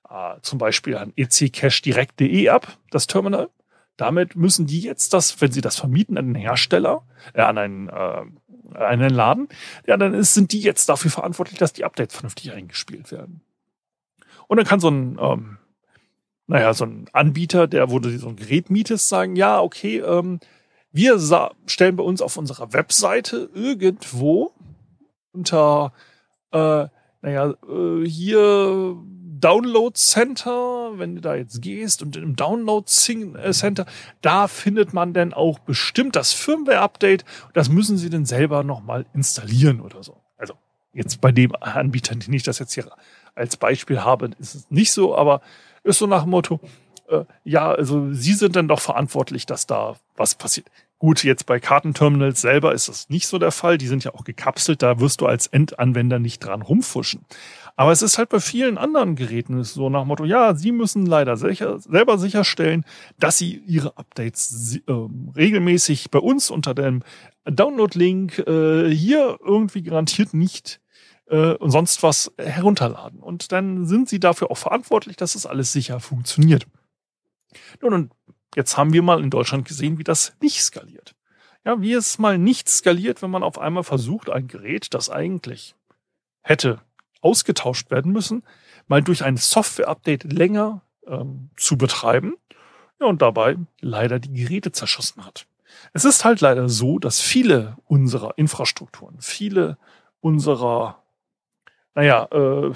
äh, 0.08 0.40
zum 0.42 0.58
Beispiel 0.58 0.96
an 0.96 1.12
ecashdirekt.de 1.16 2.48
ab, 2.48 2.78
das 2.90 3.06
Terminal. 3.06 3.48
Damit 3.98 4.36
müssen 4.36 4.66
die 4.66 4.80
jetzt 4.80 5.12
das, 5.12 5.40
wenn 5.40 5.52
sie 5.52 5.60
das 5.60 5.76
vermieten 5.76 6.16
an 6.16 6.32
den 6.32 6.34
Hersteller, 6.34 7.06
äh, 7.34 7.42
an 7.42 7.58
einen, 7.58 7.88
äh, 7.88 8.24
einen 8.74 9.10
Laden, 9.10 9.48
ja, 9.86 9.96
dann 9.96 10.14
ist, 10.14 10.34
sind 10.34 10.52
die 10.52 10.60
jetzt 10.60 10.88
dafür 10.88 11.10
verantwortlich, 11.10 11.58
dass 11.58 11.72
die 11.72 11.84
Updates 11.84 12.14
vernünftig 12.14 12.52
eingespielt 12.52 13.10
werden. 13.10 13.42
Und 14.48 14.56
dann 14.56 14.66
kann 14.66 14.80
so 14.80 14.88
ein, 14.88 15.18
ähm, 15.20 15.58
naja, 16.46 16.74
so 16.74 16.84
ein 16.84 17.06
Anbieter, 17.12 17.66
der, 17.66 17.90
du 18.00 18.18
so 18.18 18.28
ein 18.28 18.36
Gerät 18.36 18.70
mietest, 18.70 19.08
sagen, 19.08 19.36
ja, 19.36 19.60
okay, 19.60 19.98
ähm, 19.98 20.40
wir 20.90 21.18
stellen 21.66 21.96
bei 21.96 22.04
uns 22.04 22.20
auf 22.20 22.36
unserer 22.36 22.72
Webseite 22.72 23.48
irgendwo 23.54 24.52
unter, 25.32 25.92
äh, 26.52 26.86
naja, 27.22 27.54
äh, 27.68 28.04
hier 28.04 28.96
Download 29.42 29.98
Center, 29.98 30.92
wenn 30.94 31.16
du 31.16 31.20
da 31.20 31.34
jetzt 31.34 31.60
gehst 31.60 32.00
und 32.00 32.16
im 32.16 32.36
Download 32.36 32.86
Center, 32.86 33.86
da 34.22 34.48
findet 34.48 34.94
man 34.94 35.12
dann 35.12 35.34
auch 35.34 35.58
bestimmt 35.58 36.16
das 36.16 36.32
Firmware-Update. 36.32 37.24
Das 37.52 37.68
müssen 37.68 37.98
sie 37.98 38.08
dann 38.08 38.24
selber 38.24 38.62
nochmal 38.62 39.04
installieren 39.12 39.80
oder 39.80 40.02
so. 40.02 40.16
Also 40.38 40.54
jetzt 40.94 41.20
bei 41.20 41.32
dem 41.32 41.54
Anbieter, 41.56 42.14
den 42.14 42.32
ich 42.32 42.44
das 42.44 42.58
jetzt 42.60 42.72
hier 42.72 42.90
als 43.34 43.56
Beispiel 43.56 44.00
habe, 44.00 44.30
ist 44.38 44.54
es 44.54 44.70
nicht 44.70 44.92
so, 44.92 45.16
aber 45.16 45.42
ist 45.82 45.98
so 45.98 46.06
nach 46.06 46.22
dem 46.22 46.30
Motto, 46.30 46.60
äh, 47.08 47.24
ja, 47.44 47.70
also 47.72 48.12
sie 48.12 48.34
sind 48.34 48.56
dann 48.56 48.68
doch 48.68 48.80
verantwortlich, 48.80 49.46
dass 49.46 49.66
da 49.66 49.96
was 50.16 50.34
passiert. 50.34 50.68
Gut, 50.98 51.24
jetzt 51.24 51.46
bei 51.46 51.58
Kartenterminals 51.58 52.40
selber 52.40 52.72
ist 52.72 52.88
das 52.88 53.10
nicht 53.10 53.26
so 53.26 53.38
der 53.38 53.50
Fall. 53.50 53.76
Die 53.76 53.88
sind 53.88 54.04
ja 54.04 54.14
auch 54.14 54.22
gekapselt. 54.22 54.82
Da 54.82 55.00
wirst 55.00 55.20
du 55.20 55.26
als 55.26 55.48
Endanwender 55.48 56.20
nicht 56.20 56.38
dran 56.38 56.62
rumfuschen. 56.62 57.24
Aber 57.76 57.92
es 57.92 58.02
ist 58.02 58.18
halt 58.18 58.28
bei 58.28 58.40
vielen 58.40 58.76
anderen 58.76 59.16
Geräten 59.16 59.62
so 59.64 59.88
nach 59.88 60.04
Motto, 60.04 60.24
ja, 60.24 60.54
sie 60.54 60.72
müssen 60.72 61.06
leider 61.06 61.36
sicher, 61.36 61.78
selber 61.78 62.18
sicherstellen, 62.18 62.84
dass 63.18 63.38
sie 63.38 63.62
ihre 63.66 63.96
Updates 63.96 64.80
äh, 64.86 64.92
regelmäßig 65.36 66.10
bei 66.10 66.18
uns 66.18 66.50
unter 66.50 66.74
dem 66.74 67.02
Download-Link 67.44 68.38
äh, 68.40 68.90
hier 68.90 69.38
irgendwie 69.42 69.82
garantiert 69.82 70.34
nicht 70.34 70.80
äh, 71.26 71.54
und 71.54 71.70
sonst 71.70 72.02
was 72.02 72.32
herunterladen. 72.36 73.20
Und 73.20 73.52
dann 73.52 73.86
sind 73.86 74.08
sie 74.08 74.20
dafür 74.20 74.50
auch 74.50 74.58
verantwortlich, 74.58 75.16
dass 75.16 75.32
das 75.32 75.46
alles 75.46 75.72
sicher 75.72 75.98
funktioniert. 75.98 76.66
Nun, 77.80 77.94
und 77.94 78.12
jetzt 78.54 78.76
haben 78.76 78.92
wir 78.92 79.02
mal 79.02 79.22
in 79.22 79.30
Deutschland 79.30 79.66
gesehen, 79.66 79.98
wie 79.98 80.04
das 80.04 80.34
nicht 80.40 80.62
skaliert. 80.62 81.14
Ja, 81.64 81.80
wie 81.80 81.92
es 81.92 82.18
mal 82.18 82.38
nicht 82.38 82.68
skaliert, 82.68 83.22
wenn 83.22 83.30
man 83.30 83.42
auf 83.42 83.58
einmal 83.58 83.84
versucht, 83.84 84.30
ein 84.30 84.48
Gerät, 84.48 84.94
das 84.94 85.10
eigentlich 85.10 85.74
hätte 86.42 86.80
ausgetauscht 87.22 87.90
werden 87.90 88.12
müssen, 88.12 88.42
mal 88.88 89.02
durch 89.02 89.24
ein 89.24 89.36
Software-Update 89.36 90.32
länger 90.32 90.82
ähm, 91.06 91.50
zu 91.56 91.78
betreiben 91.78 92.34
ja, 93.00 93.06
und 93.06 93.22
dabei 93.22 93.56
leider 93.80 94.18
die 94.18 94.32
Geräte 94.32 94.72
zerschossen 94.72 95.24
hat. 95.24 95.46
Es 95.92 96.04
ist 96.04 96.24
halt 96.24 96.40
leider 96.40 96.68
so, 96.68 96.98
dass 96.98 97.20
viele 97.20 97.76
unserer 97.86 98.36
Infrastrukturen, 98.36 99.16
viele 99.20 99.78
unserer, 100.20 101.02
naja, 101.94 102.28
äh, 102.30 102.72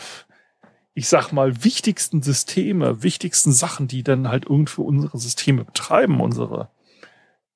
ich 0.95 1.09
sag 1.09 1.31
mal, 1.31 1.63
wichtigsten 1.63 2.23
Systeme, 2.23 3.03
wichtigsten 3.03 3.53
Sachen, 3.53 3.87
die 3.87 4.03
dann 4.03 4.29
halt 4.29 4.47
irgendwo 4.47 4.83
unsere 4.83 5.19
Systeme 5.19 5.65
betreiben, 5.65 6.21
unsere 6.21 6.71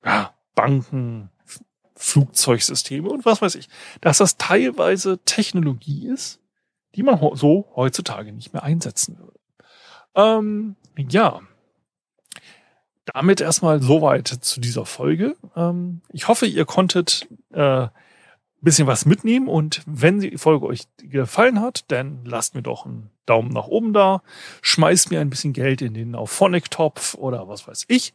ja, 0.05 0.33
Banken, 0.53 1.29
Flugzeugsysteme 1.95 3.09
und 3.09 3.25
was 3.25 3.41
weiß 3.41 3.55
ich, 3.55 3.69
dass 3.99 4.17
das 4.17 4.37
teilweise 4.37 5.19
Technologie 5.25 6.07
ist, 6.07 6.40
die 6.95 7.03
man 7.03 7.19
so 7.35 7.71
heutzutage 7.75 8.31
nicht 8.33 8.53
mehr 8.53 8.63
einsetzen 8.63 9.17
würde. 9.17 9.39
Ähm, 10.15 10.75
ja, 10.97 11.39
damit 13.05 13.41
erstmal 13.41 13.81
soweit 13.81 14.27
zu 14.27 14.59
dieser 14.59 14.85
Folge. 14.85 15.35
Ähm, 15.55 16.01
ich 16.09 16.27
hoffe, 16.27 16.45
ihr 16.45 16.65
konntet 16.65 17.27
äh, 17.51 17.87
bisschen 18.61 18.87
was 18.87 19.05
mitnehmen 19.05 19.47
und 19.47 19.81
wenn 19.85 20.19
die 20.19 20.37
Folge 20.37 20.67
euch 20.67 20.83
gefallen 20.97 21.61
hat, 21.61 21.85
dann 21.87 22.23
lasst 22.25 22.53
mir 22.53 22.61
doch 22.61 22.85
einen 22.85 23.09
Daumen 23.25 23.49
nach 23.49 23.67
oben 23.67 23.91
da, 23.91 24.21
schmeißt 24.61 25.09
mir 25.09 25.19
ein 25.19 25.31
bisschen 25.31 25.53
Geld 25.53 25.81
in 25.81 25.93
den 25.93 26.15
Auphonic-Topf 26.15 27.15
oder 27.15 27.47
was 27.47 27.67
weiß 27.67 27.85
ich. 27.87 28.13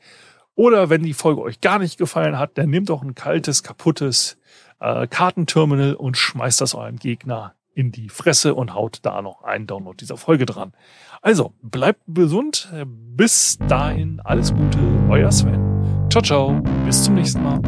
Oder 0.54 0.88
wenn 0.88 1.02
die 1.02 1.14
Folge 1.14 1.42
euch 1.42 1.60
gar 1.60 1.78
nicht 1.78 1.98
gefallen 1.98 2.38
hat, 2.38 2.56
dann 2.56 2.70
nehmt 2.70 2.88
doch 2.88 3.02
ein 3.02 3.14
kaltes, 3.14 3.62
kaputtes 3.62 4.38
äh, 4.80 5.06
Kartenterminal 5.06 5.94
und 5.94 6.16
schmeißt 6.16 6.60
das 6.60 6.74
eurem 6.74 6.96
Gegner 6.96 7.54
in 7.76 7.92
die 7.92 8.08
Fresse 8.08 8.54
und 8.54 8.74
haut 8.74 9.00
da 9.02 9.20
noch 9.20 9.42
einen 9.42 9.66
Download 9.66 9.96
dieser 9.96 10.16
Folge 10.16 10.46
dran. 10.46 10.72
Also, 11.20 11.52
bleibt 11.62 12.00
gesund. 12.06 12.72
Bis 12.86 13.58
dahin, 13.68 14.20
alles 14.24 14.54
Gute, 14.54 14.78
euer 15.10 15.30
Sven. 15.30 16.08
Ciao, 16.10 16.22
ciao. 16.22 16.62
Bis 16.86 17.04
zum 17.04 17.14
nächsten 17.14 17.42
Mal. 17.42 17.60